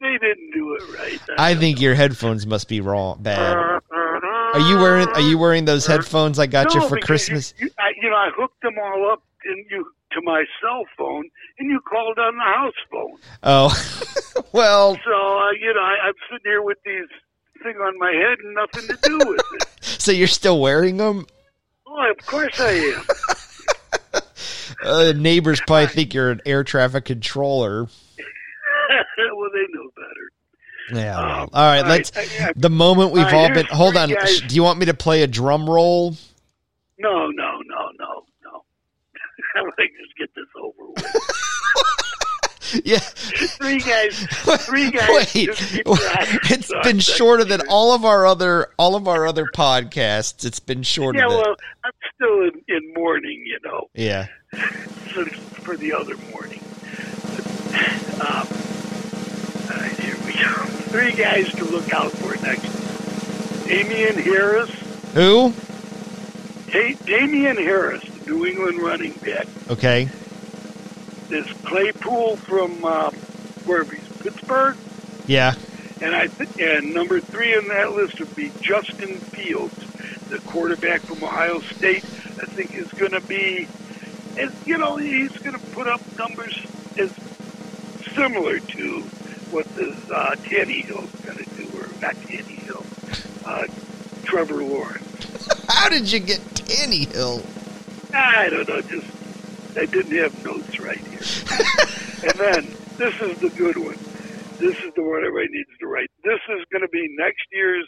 They 0.00 0.16
didn't 0.18 0.52
do 0.54 0.74
it 0.76 0.96
right. 0.98 1.20
I 1.38 1.54
think 1.56 1.80
your 1.80 1.94
headphones 1.96 2.46
must 2.46 2.68
be 2.68 2.80
wrong 2.80 3.18
bad. 3.20 3.56
Uh-huh. 3.56 3.80
Are 4.54 4.60
you 4.60 4.76
wearing 4.78 5.08
Are 5.08 5.20
you 5.20 5.36
wearing 5.36 5.64
those 5.64 5.84
headphones 5.86 6.38
I 6.38 6.46
got 6.46 6.72
you 6.72 6.86
for 6.88 6.98
Christmas? 6.98 7.52
You, 7.58 7.66
you, 7.66 7.72
I, 7.80 7.92
you 8.00 8.08
know, 8.10 8.16
I 8.16 8.30
hooked 8.34 8.62
them 8.62 8.76
all 8.82 9.10
up 9.12 9.22
and 9.44 9.66
you 9.70 9.90
to 10.12 10.20
my 10.22 10.44
cell 10.62 10.84
phone, 10.98 11.24
and 11.58 11.70
you 11.70 11.80
called 11.88 12.18
on 12.18 12.36
the 12.36 12.42
house 12.42 12.74
phone. 12.90 13.16
Oh, 13.42 14.42
well, 14.52 14.94
So 15.04 15.12
uh, 15.12 15.50
you 15.52 15.72
know, 15.74 15.80
I, 15.80 15.96
I'm 16.08 16.14
sitting 16.30 16.44
here 16.44 16.62
with 16.62 16.78
these 16.84 17.08
thing 17.62 17.76
on 17.76 17.98
my 17.98 18.10
head 18.12 18.38
and 18.42 18.54
nothing 18.54 18.88
to 18.88 18.98
do 19.02 19.18
with 19.28 19.40
it. 19.54 19.68
so 19.82 20.12
you're 20.12 20.26
still 20.26 20.60
wearing 20.60 20.96
them? 20.96 21.26
Oh, 21.86 22.10
of 22.10 22.26
course 22.26 22.58
I 22.60 22.70
am. 22.72 23.02
Uh, 24.82 25.12
neighbors 25.14 25.60
probably 25.66 25.88
think 25.88 26.14
you're 26.14 26.30
an 26.30 26.40
air 26.46 26.64
traffic 26.64 27.04
controller. 27.04 27.82
well, 27.84 29.48
they 29.52 29.66
know 29.72 29.90
better. 29.94 31.00
Yeah. 31.02 31.18
Um, 31.18 31.26
well, 31.26 31.48
all 31.52 31.66
right. 31.66 31.86
Let's. 31.86 32.12
I- 32.16 32.46
I- 32.46 32.52
The 32.56 32.70
moment 32.70 33.12
we've 33.12 33.26
all 33.26 33.34
all 33.40 33.52
been. 33.52 33.66
Hold 33.66 33.96
on. 33.96 34.08
guys- 34.08 34.40
Do 34.40 34.54
you 34.54 34.62
want 34.62 34.78
me 34.78 34.86
to 34.86 34.94
play 34.94 35.22
a 35.22 35.26
drum 35.26 35.68
roll? 35.68 36.12
No, 36.98 37.26
no, 37.26 37.58
no. 37.66 37.99
I 39.56 39.62
like 39.62 39.92
just 40.00 40.16
get 40.16 40.34
this 40.34 40.46
over 40.56 40.90
with. 40.90 41.36
Yeah. 42.84 42.98
Three 43.00 43.80
guys. 43.80 44.24
Three 44.64 44.90
guys. 44.92 45.08
Wait, 45.34 45.48
it's 46.54 46.70
on 46.70 46.82
been 46.84 47.00
shorter 47.00 47.44
than 47.44 47.62
all 47.68 47.92
of 47.92 48.04
our 48.04 48.26
other 48.26 48.68
all 48.78 48.94
of 48.94 49.08
our 49.08 49.26
other 49.26 49.46
podcasts. 49.46 50.44
It's 50.44 50.60
been 50.60 50.84
shorter. 50.84 51.18
Yeah, 51.18 51.26
well, 51.26 51.56
I'm 51.84 51.92
still 52.14 52.42
in, 52.42 52.62
in 52.68 52.94
mourning, 52.94 53.42
you 53.44 53.58
know. 53.64 53.88
yeah. 53.94 54.26
for, 54.52 55.24
for 55.26 55.76
the 55.76 55.92
other 55.92 56.16
morning. 56.32 56.60
Um, 58.20 58.46
right, 59.70 59.98
here 59.98 60.16
we 60.26 60.32
go. 60.34 60.52
Three 60.90 61.12
guys 61.12 61.50
to 61.54 61.64
look 61.64 61.92
out 61.92 62.12
for 62.12 62.36
next. 62.46 63.66
Damien 63.66 64.14
Harris. 64.22 64.70
Who? 65.14 65.52
Hey, 66.68 66.94
Damien 67.04 67.56
Harris, 67.56 68.04
New 68.26 68.46
England 68.46 68.78
running 68.80 69.12
back. 69.14 69.46
Okay. 69.70 70.08
This 71.28 71.50
Claypool 71.64 72.36
from 72.36 72.84
uh, 72.84 73.10
where 73.64 73.84
he's 73.84 74.08
Pittsburgh, 74.20 74.76
Yeah. 75.26 75.54
and 76.02 76.14
I 76.14 76.26
th- 76.26 76.48
and 76.58 76.92
number 76.92 77.20
three 77.20 77.54
on 77.56 77.68
that 77.68 77.92
list 77.92 78.18
would 78.20 78.34
be 78.34 78.50
Justin 78.60 79.14
Fields, 79.16 79.74
the 80.28 80.38
quarterback 80.40 81.00
from 81.02 81.22
Ohio 81.22 81.60
State. 81.60 82.04
I 82.04 82.46
think 82.46 82.74
is 82.74 82.90
going 82.92 83.12
to 83.12 83.20
be, 83.20 83.68
as 84.38 84.50
you 84.66 84.76
know, 84.78 84.96
he's 84.96 85.36
going 85.38 85.58
to 85.58 85.66
put 85.72 85.86
up 85.86 86.00
numbers 86.18 86.58
as 86.98 87.12
similar 88.14 88.58
to 88.58 89.00
what 89.52 89.66
this 89.76 89.96
uh, 90.10 90.34
Tannehill's 90.38 91.10
going 91.24 91.38
to 91.38 91.44
do, 91.56 91.64
or 91.78 91.86
not 92.00 92.14
Tannehill, 92.16 93.46
uh, 93.46 93.66
Trevor 94.24 94.62
Lawrence. 94.64 95.46
How 95.68 95.88
did 95.88 96.10
you 96.10 96.18
get 96.18 96.40
Tannehill? 96.40 97.44
I 98.14 98.48
don't 98.50 98.68
know, 98.68 98.80
just 98.82 99.06
I 99.76 99.86
didn't 99.86 100.16
have 100.16 100.44
notes 100.44 100.80
right 100.80 100.98
here. 100.98 101.20
and 102.30 102.38
then 102.38 102.76
this 102.96 103.20
is 103.20 103.38
the 103.38 103.50
good 103.50 103.76
one. 103.76 103.96
This 104.58 104.76
is 104.84 104.92
the 104.94 105.02
one 105.02 105.24
everybody 105.24 105.48
needs 105.52 105.70
to 105.80 105.86
write. 105.86 106.10
This 106.24 106.40
is 106.48 106.64
going 106.70 106.82
to 106.82 106.88
be 106.88 107.06
next 107.18 107.46
year's 107.52 107.86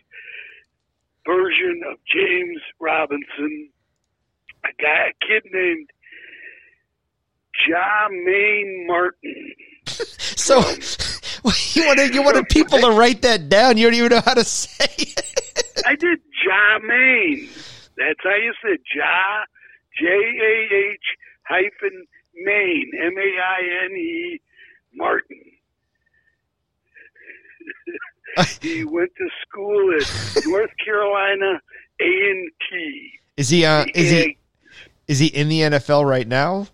version 1.26 1.82
of 1.90 1.98
James 2.06 2.60
Robinson. 2.80 3.68
A 4.64 4.82
guy, 4.82 5.10
a 5.10 5.26
kid 5.26 5.42
named 5.52 5.90
Jermaine 7.68 8.86
Martin. 8.86 9.52
So 10.42 10.58
um, 10.58 10.64
you 11.74 11.86
wanted 11.86 12.14
you 12.14 12.22
wanted 12.22 12.48
people 12.48 12.78
to 12.78 12.90
write 12.90 13.22
that 13.22 13.48
down. 13.48 13.76
You 13.76 13.86
don't 13.86 13.94
even 13.94 14.08
know 14.10 14.22
how 14.24 14.34
to 14.34 14.42
say 14.42 14.86
it. 14.98 15.82
I 15.86 15.94
did 15.94 16.18
Jermaine. 16.44 17.48
That's 17.96 18.18
how 18.24 18.34
you 18.34 18.52
said 18.60 18.78
Ja, 18.94 19.44
J 19.98 20.06
A 20.06 20.74
H 20.92 21.00
hyphen 21.44 22.06
Maine, 22.34 22.90
M 23.00 23.14
A 23.16 23.20
I 23.20 23.84
N 23.84 23.96
E 23.96 24.40
Martin. 24.94 25.42
he 28.60 28.84
went 28.84 29.10
to 29.16 29.28
school 29.46 29.94
at 30.00 30.46
North 30.46 30.70
Carolina 30.84 31.60
A 32.00 32.30
and 32.30 32.50
T. 32.70 33.12
Is 33.36 33.48
he 33.48 33.64
uh, 33.64 33.84
is 33.94 34.10
he 34.10 34.38
is 35.08 35.18
he 35.18 35.26
in 35.26 35.48
the 35.48 35.60
NFL 35.60 36.08
right 36.08 36.26
now? 36.26 36.66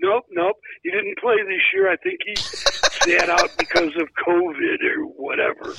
Nope, 0.00 0.24
nope. 0.32 0.56
He 0.82 0.90
didn't 0.90 1.16
play 1.18 1.36
this 1.44 1.62
year. 1.72 1.90
I 1.90 1.96
think 1.96 2.18
he 2.24 2.34
sat 2.36 3.30
out 3.30 3.50
because 3.56 3.94
of 3.96 4.08
COVID 4.26 4.82
or 4.96 5.04
whatever. 5.04 5.74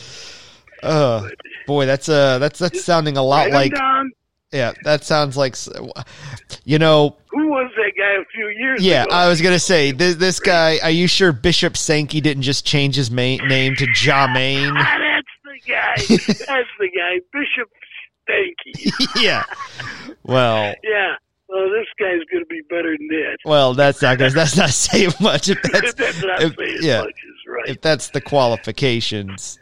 Uh 0.82 1.30
boy, 1.68 1.86
that's 1.86 2.10
uh 2.10 2.40
that's 2.40 2.60
that's 2.60 2.84
sounding 2.84 3.18
a 3.18 3.24
lot 3.24 3.50
like 3.52 3.74
down. 3.74 4.12
Yeah, 4.54 4.74
that 4.84 5.04
sounds 5.04 5.36
like 5.36 5.56
you 6.64 6.80
know, 6.80 7.18
Who 7.32 7.48
was 7.48 7.72
that 7.76 7.92
guy 7.98 8.22
a 8.22 8.26
few 8.34 8.48
years 8.58 8.82
yeah, 8.84 9.04
ago? 9.04 9.12
I 9.14 9.28
was 9.28 9.42
going 9.42 9.54
to 9.56 9.60
say 9.60 9.92
this 9.92 10.16
this 10.16 10.40
guy, 10.40 10.80
are 10.84 10.90
you 10.92 11.08
sure 11.08 11.32
Bishop 11.32 11.76
Sankey 11.76 12.22
didn't 12.22 12.44
just 12.44 12.66
change 12.66 12.96
his 12.96 13.10
main 13.12 13.40
name 13.48 13.76
to 13.76 13.86
Jamaine? 13.88 14.74
Ah, 14.78 14.98
that's 15.00 15.28
the 15.44 15.72
guy. 15.72 15.96
That's 16.56 16.70
the 16.80 16.90
guy. 16.96 17.20
Bishop 17.34 17.70
Sankey. 18.28 19.10
yeah. 19.24 19.44
Well, 20.24 20.74
Yeah. 20.84 21.16
Well, 21.50 21.70
this 21.70 21.86
guy's 22.00 22.24
going 22.32 22.44
to 22.44 22.48
be 22.50 22.62
better 22.70 22.96
than 22.98 23.08
that. 23.10 23.38
well, 23.46 23.74
that's 23.76 24.02
not 24.02 24.18
gonna, 24.18 24.32
that's 24.32 24.58
not 24.58 24.70
saying 24.72 25.12
much 25.20 25.50
if 25.50 25.62
that's 25.62 25.94
That's 25.94 26.24
not 26.24 26.42
if- 26.42 26.56
saying 26.58 26.78
yeah. 26.82 27.02
much 27.02 27.10
is 27.10 27.48
right. 27.48 27.68
if 27.70 27.82
that's 27.82 28.10
the 28.10 28.22
qualifications. 28.22 29.60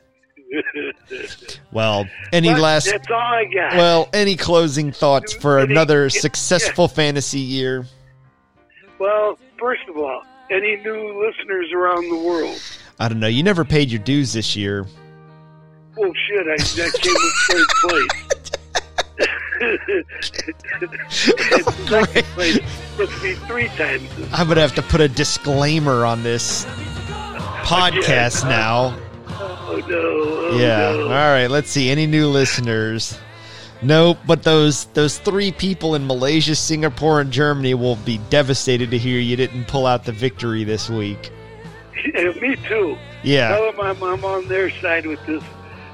Well, 1.72 2.06
any 2.34 2.50
But 2.50 2.60
last 2.60 2.90
That's 2.92 3.10
all 3.10 3.16
I 3.18 3.46
got. 3.46 3.74
well, 3.78 4.10
any 4.14 4.36
closing 4.36 4.92
thoughts 4.92 5.32
for 5.34 5.60
Any- 5.60 5.72
another 5.72 6.10
successful 6.10 6.88
fantasy 6.90 7.40
year? 7.40 7.86
Well, 9.00 9.38
first 9.58 9.84
of 9.90 9.96
all, 9.98 10.22
any 10.50 10.76
new 10.78 11.26
listeners 11.26 11.72
around 11.74 12.10
the 12.10 12.18
world? 12.28 12.60
I 13.00 13.08
don't 13.08 13.20
know. 13.22 13.28
You 13.28 13.42
never 13.44 13.64
paid 13.66 13.90
your 13.90 14.02
dues 14.02 14.34
this 14.34 14.54
year. 14.56 14.86
Oh 15.98 16.14
shit! 16.28 16.48
I, 16.48 16.54
I 16.54 16.90
came 17.00 17.16
in 17.16 17.32
third 17.50 17.68
place. 17.82 18.08
Place 22.96 23.24
me 23.24 23.34
three 23.48 23.68
times. 23.70 24.10
I'm 24.34 24.48
gonna 24.48 24.62
have 24.62 24.76
to 24.76 24.82
put 24.82 25.02
a 25.02 25.08
disclaimer 25.08 26.06
on 26.06 26.24
this 26.24 26.66
podcast 27.64 28.40
Again, 28.44 28.50
now. 28.50 28.98
Oh 29.72 29.78
no! 29.88 29.98
Oh, 30.52 30.58
Yeah. 30.60 30.92
no. 30.92 31.04
All 31.04 31.10
right. 31.10 31.48
Let's 31.48 31.70
see. 31.70 31.90
Any 31.90 32.06
new 32.08 32.28
listeners? 32.28 33.18
Nope. 33.82 34.18
But 34.28 34.44
those 34.44 34.86
those 34.94 35.18
three 35.18 35.52
people 35.52 35.96
in 35.96 36.06
Malaysia, 36.06 36.56
Singapore, 36.56 37.22
and 37.22 37.32
Germany 37.32 37.74
will 37.74 37.96
be 37.98 38.20
devastated 38.30 38.92
to 38.92 38.98
hear 38.98 39.20
you 39.20 39.36
didn't 39.36 39.66
pull 39.66 39.88
out 39.88 40.04
the 40.06 40.12
victory 40.12 40.64
this 40.64 40.90
week. 40.90 41.32
Yeah, 42.14 42.32
me 42.42 42.56
too. 42.68 42.98
Yeah. 43.24 43.50
Tell 43.56 43.72
them 43.72 43.82
I'm, 43.82 44.04
I'm 44.04 44.26
on 44.26 44.48
their 44.48 44.70
side 44.82 45.06
with 45.06 45.24
this. 45.26 45.44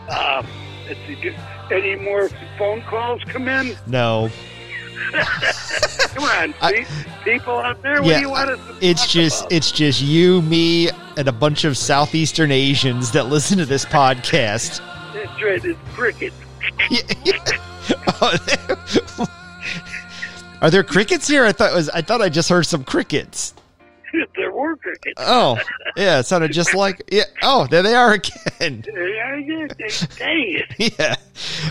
Um, 0.09 0.47
let's 0.87 0.99
see, 1.05 1.33
any 1.71 1.95
more 1.95 2.29
phone 2.57 2.81
calls 2.83 3.21
come 3.25 3.47
in? 3.49 3.75
No. 3.87 4.29
Come 6.13 6.23
on, 6.23 6.53
I- 6.61 6.85
people 7.23 7.57
out 7.59 7.81
there. 7.83 8.01
What 8.01 8.09
Yeah, 8.09 8.15
do 8.17 8.21
you 8.21 8.29
want 8.29 8.49
us 8.51 8.59
to 8.79 8.85
It's 8.85 9.07
just 9.11 9.41
about? 9.41 9.51
it's 9.53 9.71
just 9.71 10.01
you, 10.01 10.41
me, 10.43 10.89
and 11.17 11.27
a 11.27 11.31
bunch 11.31 11.63
of 11.65 11.77
southeastern 11.77 12.51
Asians 12.51 13.11
that 13.11 13.27
listen 13.27 13.57
to 13.59 13.65
this 13.65 13.85
podcast. 13.85 14.81
That's 15.13 15.43
right. 15.43 15.63
It's 15.63 15.79
cricket. 15.93 16.33
Are 20.61 20.71
there 20.71 20.83
crickets 20.83 21.27
here? 21.27 21.45
I 21.45 21.51
thought 21.51 21.71
it 21.71 21.75
was 21.75 21.89
I 21.89 22.01
thought 22.01 22.21
I 22.21 22.29
just 22.29 22.49
heard 22.49 22.65
some 22.65 22.83
crickets. 22.83 23.53
there 24.35 24.51
were 24.51 24.75
crickets. 24.77 25.13
Oh, 25.17 25.57
yeah, 25.95 26.19
it 26.19 26.23
sounded 26.23 26.51
just 26.51 26.73
like 26.73 27.03
yeah. 27.11 27.23
Oh, 27.43 27.67
there 27.67 27.83
they 27.83 27.93
are 27.93 28.13
again. 28.13 28.83
Yeah, 28.87 29.35
yeah, 29.35 29.67
Dang 30.17 30.61
it. 30.79 30.93
Yeah. 30.97 31.15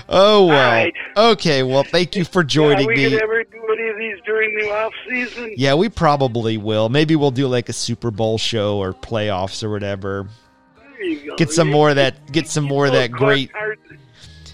Oh 0.09 0.47
well. 0.47 0.73
right. 0.73 0.95
Okay. 1.17 1.63
Well, 1.63 1.83
thank 1.85 2.15
you 2.15 2.25
for 2.25 2.45
joining 2.45 2.87
we 2.87 2.97
me. 2.97 3.17
ever 3.17 3.43
do 3.45 3.67
any 3.73 3.89
of 3.89 3.97
these 3.97 4.19
during 4.25 4.55
the 4.59 4.71
off 4.71 4.93
season? 5.09 5.55
Yeah, 5.57 5.75
we 5.75 5.89
probably 5.89 6.59
will. 6.59 6.89
Maybe 6.89 7.17
we'll 7.17 7.31
do 7.31 7.47
like 7.49 7.69
a 7.69 7.73
Super 7.73 8.11
Bowl 8.11 8.37
show 8.39 8.79
or 8.79 8.93
playoffs 8.93 9.63
or 9.63 9.71
whatever. 9.71 10.29
There 10.77 11.03
you 11.05 11.31
go. 11.31 11.37
Get 11.37 11.53
some 11.53 11.71
more 11.71 11.91
of 11.91 11.97
that. 11.97 12.31
Get 12.33 12.49
some 12.49 12.65
more 12.65 12.87
of 12.87 12.93
that 12.93 13.11
great. 13.11 13.51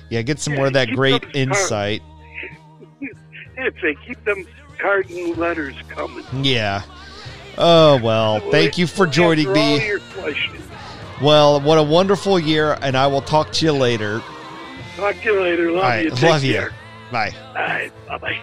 Yeah, 0.08 0.22
get 0.22 0.38
some 0.38 0.54
more 0.54 0.66
of 0.66 0.74
that 0.74 0.90
great 0.90 1.24
insight. 1.34 2.02
I'd 3.58 3.74
say 3.80 3.96
keep 4.06 4.22
them 4.24 4.46
card 4.78 5.10
and 5.10 5.36
letters 5.36 5.74
coming. 5.88 6.24
Yeah. 6.44 6.82
Oh 7.58 8.00
well. 8.02 8.40
Thank 8.50 8.78
you 8.78 8.86
for 8.86 9.06
joining 9.06 9.52
me. 9.52 9.96
Well, 11.20 11.60
what 11.60 11.78
a 11.78 11.82
wonderful 11.82 12.38
year, 12.38 12.76
and 12.82 12.96
I 12.96 13.06
will 13.06 13.22
talk 13.22 13.52
to 13.52 13.64
you 13.64 13.72
later. 13.72 14.22
Talk 15.02 15.20
to 15.22 15.32
you 15.32 15.40
later. 15.42 15.72
Love 15.72 15.82
All 15.82 15.90
right. 15.90 16.04
you. 16.04 16.10
Take 16.12 16.22
Love 16.30 16.44
you. 16.44 16.52
care. 16.52 16.72
Bye. 17.10 17.32
All 17.48 17.54
right. 17.54 17.90
Bye 18.06 18.18
bye. 18.18 18.40